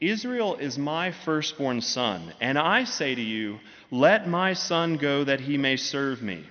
Israel 0.00 0.56
is 0.56 0.76
my 0.76 1.12
firstborn 1.12 1.80
son, 1.80 2.32
and 2.40 2.58
I 2.58 2.84
say 2.84 3.14
to 3.14 3.22
you, 3.22 3.60
let 3.90 4.28
my 4.28 4.52
son 4.54 4.96
go 4.96 5.22
that 5.22 5.40
he 5.40 5.56
may 5.56 5.76
serve 5.76 6.20
me. 6.22 6.44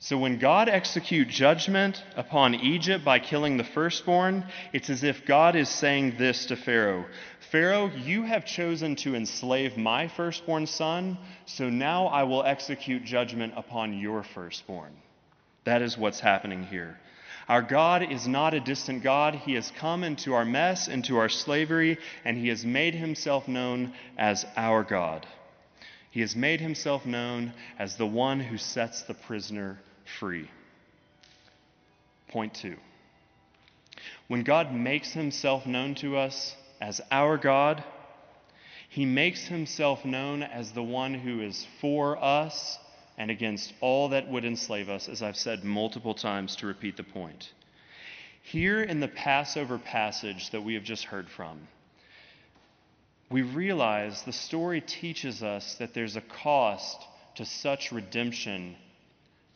So 0.00 0.16
when 0.16 0.38
God 0.38 0.68
execute 0.68 1.28
judgment 1.28 2.04
upon 2.16 2.54
Egypt 2.54 3.04
by 3.04 3.18
killing 3.18 3.56
the 3.56 3.64
firstborn, 3.64 4.46
it's 4.72 4.90
as 4.90 5.02
if 5.02 5.26
God 5.26 5.56
is 5.56 5.68
saying 5.68 6.14
this 6.18 6.46
to 6.46 6.56
Pharaoh 6.56 7.04
Pharaoh, 7.50 7.90
you 8.04 8.24
have 8.24 8.44
chosen 8.44 8.94
to 8.96 9.14
enslave 9.14 9.78
my 9.78 10.06
firstborn 10.06 10.66
son, 10.66 11.16
so 11.46 11.70
now 11.70 12.06
I 12.06 12.24
will 12.24 12.44
execute 12.44 13.04
judgment 13.04 13.54
upon 13.56 13.98
your 13.98 14.22
firstborn. 14.22 14.92
That 15.64 15.80
is 15.80 15.96
what's 15.96 16.20
happening 16.20 16.64
here. 16.64 16.98
Our 17.48 17.62
God 17.62 18.12
is 18.12 18.28
not 18.28 18.52
a 18.52 18.60
distant 18.60 19.02
God. 19.02 19.34
He 19.34 19.54
has 19.54 19.70
come 19.70 20.04
into 20.04 20.34
our 20.34 20.44
mess, 20.44 20.88
into 20.88 21.16
our 21.16 21.30
slavery, 21.30 21.98
and 22.22 22.36
He 22.36 22.48
has 22.48 22.66
made 22.66 22.94
Himself 22.94 23.48
known 23.48 23.94
as 24.18 24.44
our 24.54 24.84
God. 24.84 25.26
He 26.10 26.20
has 26.20 26.36
made 26.36 26.60
Himself 26.60 27.06
known 27.06 27.54
as 27.78 27.96
the 27.96 28.06
one 28.06 28.40
who 28.40 28.58
sets 28.58 29.02
the 29.02 29.14
prisoner 29.14 29.78
free. 30.18 30.50
Point 32.28 32.54
two. 32.54 32.76
When 34.28 34.42
God 34.42 34.72
makes 34.72 35.12
himself 35.12 35.66
known 35.66 35.94
to 35.96 36.16
us 36.16 36.54
as 36.80 37.00
our 37.10 37.36
God, 37.36 37.82
he 38.88 39.04
makes 39.04 39.46
himself 39.46 40.04
known 40.04 40.42
as 40.42 40.72
the 40.72 40.82
one 40.82 41.14
who 41.14 41.40
is 41.40 41.66
for 41.80 42.22
us 42.22 42.78
and 43.16 43.30
against 43.30 43.72
all 43.80 44.10
that 44.10 44.28
would 44.28 44.44
enslave 44.44 44.88
us, 44.88 45.08
as 45.08 45.22
I've 45.22 45.36
said 45.36 45.64
multiple 45.64 46.14
times 46.14 46.56
to 46.56 46.66
repeat 46.66 46.96
the 46.96 47.02
point. 47.02 47.52
Here 48.42 48.82
in 48.82 49.00
the 49.00 49.08
Passover 49.08 49.78
passage 49.78 50.50
that 50.50 50.62
we 50.62 50.74
have 50.74 50.84
just 50.84 51.04
heard 51.04 51.28
from, 51.28 51.68
we 53.30 53.42
realize 53.42 54.22
the 54.22 54.32
story 54.32 54.80
teaches 54.80 55.42
us 55.42 55.74
that 55.74 55.92
there's 55.92 56.16
a 56.16 56.22
cost 56.22 57.02
to 57.34 57.44
such 57.44 57.92
redemption 57.92 58.76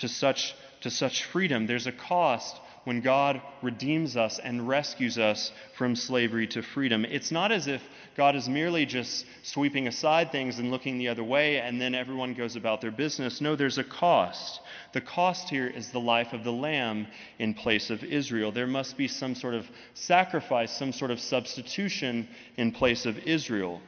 to 0.03 0.09
such, 0.09 0.55
to 0.81 0.91
such 0.91 1.25
freedom. 1.27 1.67
There's 1.67 1.87
a 1.87 1.93
cost 1.93 2.59
when 2.83 3.01
God 3.03 3.41
redeems 3.63 4.17
us 4.17 4.41
and 4.41 4.67
rescues 4.67 5.17
us 5.17 5.53
from 5.79 5.95
slavery 5.95 6.49
to 6.49 6.63
freedom. 6.63 7.05
It's 7.05 7.31
not 7.31 7.53
as 7.53 7.69
if 7.69 7.81
God 8.17 8.35
is 8.35 8.49
merely 8.49 8.85
just 8.85 9.25
sweeping 9.45 9.87
aside 9.87 10.33
things 10.33 10.59
and 10.59 10.73
looking 10.73 10.99
the 10.99 11.07
other 11.07 11.23
way 11.23 11.61
and 11.61 11.81
then 11.81 11.95
everyone 11.95 12.35
goes 12.35 12.57
about 12.57 12.81
their 12.81 12.91
business. 12.91 13.41
No, 13.41 13.55
there's 13.55 13.79
a 13.79 13.85
cost. 13.85 14.61
The 14.93 15.01
cost 15.01 15.49
here 15.49 15.69
is 15.69 15.91
the 15.91 16.01
life 16.01 16.33
of 16.33 16.43
the 16.43 16.53
lamb 16.53 17.07
in 17.39 17.55
place 17.55 17.89
of 17.89 18.03
Israel. 18.03 18.51
There 18.51 18.67
must 18.67 18.97
be 18.97 19.07
some 19.07 19.37
sort 19.37 19.55
of 19.55 19.65
sacrifice, 19.95 20.77
some 20.77 20.93
sort 20.93 21.13
of 21.13 21.21
substitution 21.21 22.27
in 22.57 22.73
place 22.73 23.07
of 23.07 23.17
Israel. 23.19 23.81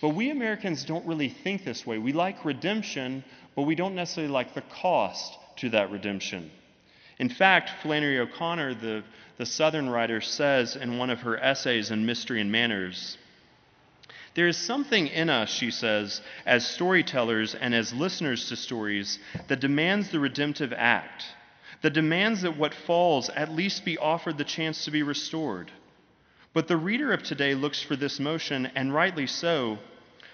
But 0.00 0.10
we 0.10 0.30
Americans 0.30 0.84
don't 0.84 1.06
really 1.06 1.28
think 1.28 1.64
this 1.64 1.86
way. 1.86 1.98
We 1.98 2.12
like 2.12 2.44
redemption, 2.44 3.22
but 3.54 3.62
we 3.62 3.74
don't 3.74 3.94
necessarily 3.94 4.32
like 4.32 4.54
the 4.54 4.62
cost 4.62 5.38
to 5.56 5.68
that 5.70 5.90
redemption. 5.90 6.50
In 7.18 7.28
fact, 7.28 7.82
Flannery 7.82 8.18
O'Connor, 8.18 8.74
the, 8.74 9.04
the 9.36 9.44
Southern 9.44 9.90
writer, 9.90 10.22
says 10.22 10.74
in 10.74 10.96
one 10.96 11.10
of 11.10 11.20
her 11.20 11.38
essays 11.38 11.90
in 11.90 12.06
Mystery 12.06 12.40
and 12.40 12.50
Manners 12.50 13.18
There 14.34 14.48
is 14.48 14.56
something 14.56 15.06
in 15.06 15.28
us, 15.28 15.50
she 15.50 15.70
says, 15.70 16.22
as 16.46 16.66
storytellers 16.66 17.54
and 17.54 17.74
as 17.74 17.92
listeners 17.92 18.48
to 18.48 18.56
stories, 18.56 19.18
that 19.48 19.60
demands 19.60 20.08
the 20.08 20.18
redemptive 20.18 20.72
act, 20.72 21.26
that 21.82 21.92
demands 21.92 22.40
that 22.40 22.56
what 22.56 22.72
falls 22.72 23.28
at 23.28 23.52
least 23.52 23.84
be 23.84 23.98
offered 23.98 24.38
the 24.38 24.44
chance 24.44 24.86
to 24.86 24.90
be 24.90 25.02
restored. 25.02 25.70
But 26.54 26.68
the 26.68 26.78
reader 26.78 27.12
of 27.12 27.22
today 27.22 27.54
looks 27.54 27.82
for 27.82 27.96
this 27.96 28.18
motion, 28.18 28.64
and 28.74 28.94
rightly 28.94 29.26
so, 29.26 29.78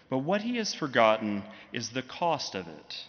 but 0.09 0.19
what 0.19 0.42
he 0.42 0.57
has 0.57 0.75
forgotten 0.75 1.42
is 1.73 1.90
the 1.90 2.03
cost 2.03 2.55
of 2.55 2.69
it. 2.69 3.05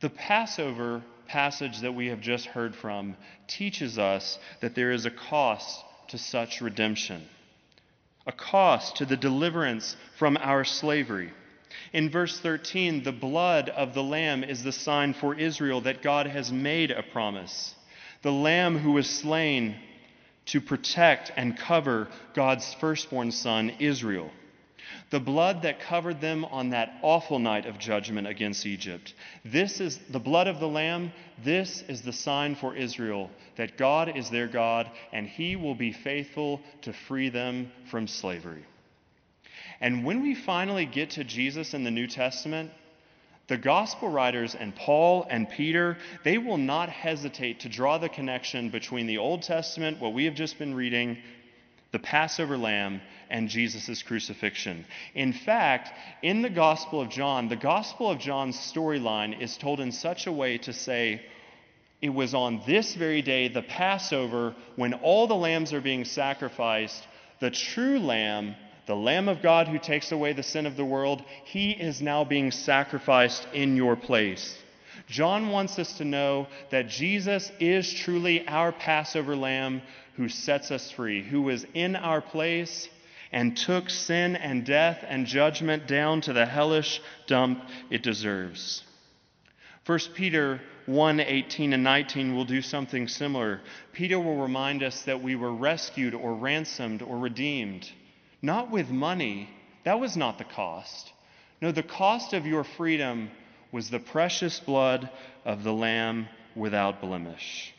The 0.00 0.10
Passover 0.10 1.02
passage 1.26 1.80
that 1.80 1.94
we 1.94 2.06
have 2.08 2.20
just 2.20 2.46
heard 2.46 2.74
from 2.74 3.16
teaches 3.46 3.98
us 3.98 4.38
that 4.60 4.74
there 4.74 4.92
is 4.92 5.06
a 5.06 5.10
cost 5.10 5.84
to 6.08 6.18
such 6.18 6.60
redemption, 6.60 7.26
a 8.26 8.32
cost 8.32 8.96
to 8.96 9.04
the 9.04 9.16
deliverance 9.16 9.96
from 10.18 10.36
our 10.40 10.64
slavery. 10.64 11.32
In 11.92 12.10
verse 12.10 12.38
13, 12.40 13.02
the 13.02 13.12
blood 13.12 13.68
of 13.68 13.94
the 13.94 14.02
Lamb 14.02 14.44
is 14.44 14.62
the 14.62 14.72
sign 14.72 15.14
for 15.14 15.34
Israel 15.34 15.82
that 15.82 16.02
God 16.02 16.26
has 16.26 16.52
made 16.52 16.90
a 16.90 17.02
promise. 17.02 17.74
The 18.22 18.32
Lamb 18.32 18.78
who 18.78 18.92
was 18.92 19.08
slain 19.08 19.76
to 20.46 20.60
protect 20.60 21.30
and 21.36 21.56
cover 21.56 22.08
God's 22.34 22.74
firstborn 22.74 23.32
son, 23.32 23.70
Israel. 23.78 24.30
The 25.10 25.20
blood 25.20 25.62
that 25.62 25.80
covered 25.80 26.20
them 26.20 26.44
on 26.44 26.70
that 26.70 26.98
awful 27.02 27.38
night 27.38 27.66
of 27.66 27.78
judgment 27.78 28.26
against 28.26 28.66
Egypt. 28.66 29.14
This 29.44 29.80
is 29.80 29.98
the 30.10 30.18
blood 30.18 30.46
of 30.46 30.60
the 30.60 30.68
Lamb. 30.68 31.12
This 31.42 31.82
is 31.88 32.02
the 32.02 32.12
sign 32.12 32.54
for 32.54 32.74
Israel 32.74 33.30
that 33.56 33.76
God 33.76 34.16
is 34.16 34.30
their 34.30 34.46
God 34.46 34.90
and 35.12 35.26
he 35.26 35.56
will 35.56 35.74
be 35.74 35.92
faithful 35.92 36.60
to 36.82 36.92
free 36.92 37.28
them 37.28 37.70
from 37.90 38.06
slavery. 38.06 38.64
And 39.80 40.04
when 40.04 40.22
we 40.22 40.34
finally 40.34 40.86
get 40.86 41.10
to 41.10 41.24
Jesus 41.24 41.74
in 41.74 41.84
the 41.84 41.90
New 41.90 42.06
Testament, 42.06 42.70
the 43.48 43.56
gospel 43.56 44.10
writers 44.10 44.54
and 44.54 44.74
Paul 44.74 45.26
and 45.30 45.48
Peter, 45.48 45.96
they 46.22 46.36
will 46.36 46.58
not 46.58 46.90
hesitate 46.90 47.60
to 47.60 47.68
draw 47.68 47.96
the 47.96 48.08
connection 48.08 48.68
between 48.68 49.06
the 49.06 49.18
Old 49.18 49.42
Testament, 49.42 50.00
what 50.00 50.12
we 50.12 50.26
have 50.26 50.34
just 50.34 50.58
been 50.58 50.74
reading, 50.74 51.16
the 51.92 51.98
Passover 51.98 52.56
lamb, 52.56 53.00
and 53.30 53.48
Jesus' 53.48 54.02
crucifixion. 54.02 54.84
In 55.14 55.32
fact, 55.32 55.90
in 56.22 56.42
the 56.42 56.50
Gospel 56.50 57.00
of 57.00 57.10
John, 57.10 57.48
the 57.48 57.56
Gospel 57.56 58.10
of 58.10 58.18
John's 58.18 58.56
storyline 58.56 59.38
is 59.40 59.56
told 59.56 59.80
in 59.80 59.92
such 59.92 60.26
a 60.26 60.32
way 60.32 60.58
to 60.58 60.72
say, 60.72 61.22
it 62.00 62.10
was 62.10 62.32
on 62.32 62.62
this 62.66 62.94
very 62.94 63.22
day, 63.22 63.48
the 63.48 63.62
Passover, 63.62 64.54
when 64.76 64.94
all 64.94 65.26
the 65.26 65.34
lambs 65.34 65.72
are 65.72 65.80
being 65.80 66.04
sacrificed, 66.04 67.06
the 67.40 67.50
true 67.50 67.98
lamb 67.98 68.54
the 68.88 68.96
Lamb 68.96 69.28
of 69.28 69.42
God 69.42 69.68
who 69.68 69.78
takes 69.78 70.12
away 70.12 70.32
the 70.32 70.42
sin 70.42 70.64
of 70.64 70.74
the 70.74 70.84
world, 70.84 71.22
he 71.44 71.72
is 71.72 72.00
now 72.00 72.24
being 72.24 72.50
sacrificed 72.50 73.46
in 73.52 73.76
your 73.76 73.96
place. 73.96 74.56
John 75.06 75.50
wants 75.50 75.78
us 75.78 75.98
to 75.98 76.06
know 76.06 76.48
that 76.70 76.88
Jesus 76.88 77.52
is 77.60 77.92
truly 77.92 78.48
our 78.48 78.72
Passover 78.72 79.36
lamb 79.36 79.82
who 80.18 80.28
sets 80.28 80.70
us 80.70 80.90
free, 80.90 81.22
who 81.22 81.40
was 81.40 81.64
in 81.72 81.96
our 81.96 82.20
place 82.20 82.88
and 83.32 83.56
took 83.56 83.88
sin 83.88 84.36
and 84.36 84.66
death 84.66 85.02
and 85.08 85.26
judgment 85.26 85.86
down 85.86 86.20
to 86.20 86.34
the 86.34 86.44
hellish 86.44 87.00
dump 87.26 87.62
it 87.88 88.02
deserves. 88.02 88.82
1 89.86 89.98
Peter 90.14 90.60
1 90.84 91.20
18 91.20 91.72
and 91.72 91.82
19 91.82 92.34
will 92.36 92.44
do 92.44 92.60
something 92.60 93.08
similar. 93.08 93.60
Peter 93.92 94.18
will 94.18 94.36
remind 94.36 94.82
us 94.82 95.02
that 95.02 95.22
we 95.22 95.36
were 95.36 95.54
rescued 95.54 96.12
or 96.14 96.34
ransomed 96.34 97.00
or 97.00 97.16
redeemed 97.16 97.90
not 98.42 98.70
with 98.70 98.88
money. 98.90 99.48
That 99.84 100.00
was 100.00 100.16
not 100.16 100.38
the 100.38 100.44
cost. 100.44 101.12
No, 101.60 101.72
the 101.72 101.82
cost 101.82 102.32
of 102.34 102.46
your 102.46 102.64
freedom 102.64 103.30
was 103.72 103.90
the 103.90 103.98
precious 103.98 104.60
blood 104.60 105.10
of 105.44 105.64
the 105.64 105.72
Lamb 105.72 106.28
without 106.54 107.00
blemish. 107.00 107.74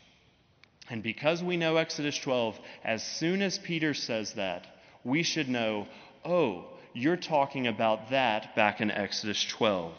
And 0.90 1.04
because 1.04 1.44
we 1.44 1.58
know 1.58 1.78
Exodus 1.78 2.18
12, 2.18 2.60
as 2.84 3.04
soon 3.04 3.42
as 3.42 3.60
Peter 3.60 3.94
says 3.94 4.34
that, 4.34 4.66
we 5.04 5.24
should 5.24 5.48
know, 5.48 5.88
oh, 6.26 6.66
you're 6.94 7.16
talking 7.16 7.68
about 7.68 8.10
that 8.10 8.56
back 8.56 8.82
in 8.82 8.90
Exodus 8.90 9.46
12. 9.46 9.94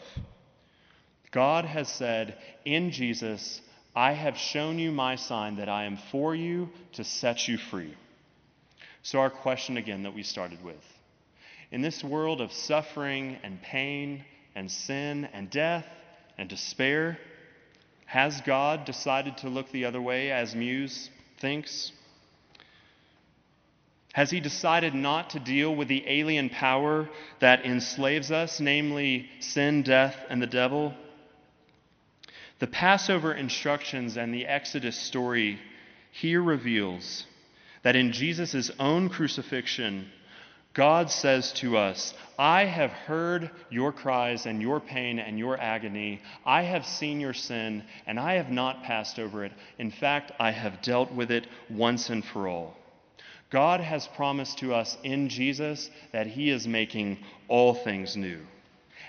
God 1.31 1.63
has 1.63 1.87
said, 1.87 2.37
in 2.65 2.91
Jesus, 2.91 3.61
I 3.95 4.11
have 4.11 4.37
shown 4.37 4.79
you 4.79 4.91
my 4.91 5.15
sign 5.15 5.57
that 5.57 5.69
I 5.69 5.85
am 5.85 5.97
for 6.11 6.35
you 6.35 6.69
to 6.93 7.03
set 7.03 7.47
you 7.47 7.57
free. 7.57 7.95
So, 9.03 9.19
our 9.19 9.29
question 9.29 9.77
again 9.77 10.03
that 10.03 10.13
we 10.13 10.23
started 10.23 10.63
with 10.63 10.83
In 11.71 11.81
this 11.81 12.03
world 12.03 12.41
of 12.41 12.51
suffering 12.51 13.37
and 13.43 13.61
pain 13.61 14.25
and 14.55 14.69
sin 14.69 15.25
and 15.33 15.49
death 15.49 15.87
and 16.37 16.49
despair, 16.49 17.17
has 18.11 18.41
God 18.41 18.83
decided 18.83 19.37
to 19.37 19.47
look 19.47 19.71
the 19.71 19.85
other 19.85 20.01
way, 20.01 20.33
as 20.33 20.53
Muse 20.53 21.09
thinks? 21.39 21.93
Has 24.11 24.29
he 24.29 24.41
decided 24.41 24.93
not 24.93 25.29
to 25.29 25.39
deal 25.39 25.73
with 25.73 25.87
the 25.87 26.03
alien 26.05 26.49
power 26.49 27.07
that 27.39 27.65
enslaves 27.65 28.29
us, 28.29 28.59
namely 28.59 29.29
sin, 29.39 29.83
death, 29.83 30.17
and 30.29 30.41
the 30.41 30.47
devil? 30.47 30.93
The 32.59 32.67
Passover 32.67 33.33
instructions 33.33 34.17
and 34.17 34.33
the 34.33 34.45
Exodus 34.45 34.97
story 34.97 35.57
here 36.11 36.41
reveals 36.41 37.25
that 37.83 37.95
in 37.95 38.11
Jesus' 38.11 38.71
own 38.77 39.07
crucifixion, 39.07 40.11
God 40.73 41.11
says 41.11 41.51
to 41.53 41.77
us, 41.77 42.13
I 42.39 42.63
have 42.63 42.91
heard 42.91 43.51
your 43.69 43.91
cries 43.91 44.45
and 44.45 44.61
your 44.61 44.79
pain 44.79 45.19
and 45.19 45.37
your 45.37 45.59
agony. 45.59 46.21
I 46.45 46.63
have 46.63 46.85
seen 46.85 47.19
your 47.19 47.33
sin, 47.33 47.83
and 48.07 48.17
I 48.17 48.35
have 48.35 48.49
not 48.49 48.83
passed 48.83 49.19
over 49.19 49.43
it. 49.43 49.51
In 49.77 49.91
fact, 49.91 50.31
I 50.39 50.51
have 50.51 50.81
dealt 50.81 51.11
with 51.11 51.29
it 51.29 51.45
once 51.69 52.09
and 52.09 52.23
for 52.23 52.47
all. 52.47 52.77
God 53.49 53.81
has 53.81 54.07
promised 54.07 54.59
to 54.59 54.73
us 54.73 54.97
in 55.03 55.27
Jesus 55.27 55.89
that 56.13 56.25
He 56.25 56.49
is 56.49 56.65
making 56.65 57.17
all 57.49 57.73
things 57.73 58.15
new. 58.15 58.39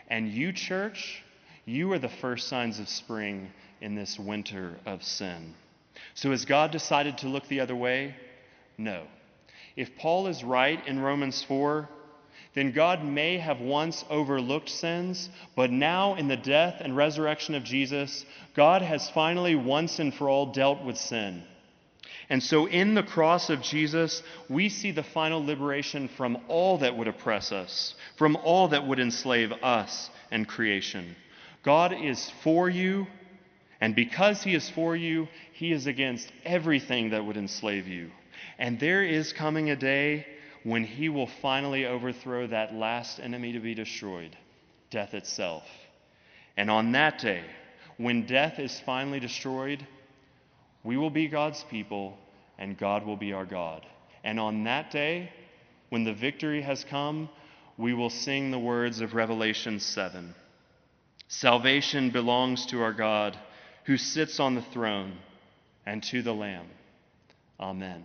And 0.08 0.28
you, 0.28 0.52
church, 0.52 1.22
you 1.64 1.92
are 1.92 1.98
the 2.00 2.08
first 2.08 2.48
signs 2.48 2.80
of 2.80 2.88
spring 2.88 3.50
in 3.80 3.94
this 3.94 4.18
winter 4.18 4.74
of 4.84 5.04
sin. 5.04 5.54
So 6.14 6.32
has 6.32 6.44
God 6.44 6.72
decided 6.72 7.18
to 7.18 7.28
look 7.28 7.46
the 7.46 7.60
other 7.60 7.76
way? 7.76 8.16
No. 8.76 9.06
If 9.76 9.96
Paul 9.96 10.26
is 10.26 10.44
right 10.44 10.86
in 10.86 11.00
Romans 11.00 11.42
4, 11.42 11.88
then 12.54 12.72
God 12.72 13.02
may 13.04 13.38
have 13.38 13.60
once 13.60 14.04
overlooked 14.10 14.68
sins, 14.68 15.30
but 15.56 15.70
now 15.70 16.14
in 16.14 16.28
the 16.28 16.36
death 16.36 16.76
and 16.80 16.96
resurrection 16.96 17.54
of 17.54 17.64
Jesus, 17.64 18.26
God 18.54 18.82
has 18.82 19.08
finally 19.10 19.54
once 19.54 19.98
and 19.98 20.12
for 20.12 20.28
all 20.28 20.52
dealt 20.52 20.84
with 20.84 20.98
sin. 20.98 21.44
And 22.28 22.42
so, 22.42 22.66
in 22.66 22.94
the 22.94 23.02
cross 23.02 23.50
of 23.50 23.62
Jesus, 23.62 24.22
we 24.48 24.68
see 24.68 24.90
the 24.90 25.02
final 25.02 25.44
liberation 25.44 26.08
from 26.08 26.38
all 26.48 26.78
that 26.78 26.96
would 26.96 27.08
oppress 27.08 27.52
us, 27.52 27.94
from 28.16 28.36
all 28.36 28.68
that 28.68 28.86
would 28.86 29.00
enslave 29.00 29.52
us 29.62 30.10
and 30.30 30.46
creation. 30.46 31.16
God 31.62 31.92
is 31.92 32.30
for 32.42 32.68
you, 32.68 33.06
and 33.80 33.94
because 33.94 34.42
He 34.42 34.54
is 34.54 34.68
for 34.70 34.94
you, 34.94 35.28
He 35.52 35.72
is 35.72 35.86
against 35.86 36.30
everything 36.44 37.10
that 37.10 37.24
would 37.24 37.36
enslave 37.36 37.88
you. 37.88 38.10
And 38.58 38.78
there 38.78 39.02
is 39.02 39.32
coming 39.32 39.70
a 39.70 39.76
day 39.76 40.26
when 40.64 40.84
He 40.84 41.08
will 41.08 41.28
finally 41.40 41.86
overthrow 41.86 42.46
that 42.46 42.74
last 42.74 43.18
enemy 43.18 43.52
to 43.52 43.60
be 43.60 43.74
destroyed, 43.74 44.36
death 44.90 45.14
itself. 45.14 45.64
And 46.56 46.70
on 46.70 46.92
that 46.92 47.18
day, 47.18 47.42
when 47.96 48.26
death 48.26 48.58
is 48.58 48.80
finally 48.84 49.20
destroyed, 49.20 49.86
we 50.84 50.96
will 50.96 51.10
be 51.10 51.28
God's 51.28 51.64
people, 51.64 52.16
and 52.58 52.78
God 52.78 53.06
will 53.06 53.16
be 53.16 53.32
our 53.32 53.46
God. 53.46 53.86
And 54.24 54.38
on 54.38 54.64
that 54.64 54.90
day, 54.90 55.30
when 55.88 56.04
the 56.04 56.14
victory 56.14 56.62
has 56.62 56.84
come, 56.84 57.28
we 57.76 57.94
will 57.94 58.10
sing 58.10 58.50
the 58.50 58.58
words 58.58 59.00
of 59.00 59.14
Revelation 59.14 59.80
7. 59.80 60.34
Salvation 61.28 62.10
belongs 62.10 62.66
to 62.66 62.82
our 62.82 62.92
God, 62.92 63.38
who 63.84 63.96
sits 63.96 64.38
on 64.38 64.54
the 64.54 64.62
throne, 64.62 65.18
and 65.86 66.02
to 66.04 66.22
the 66.22 66.34
Lamb. 66.34 66.66
Amen. 67.58 68.04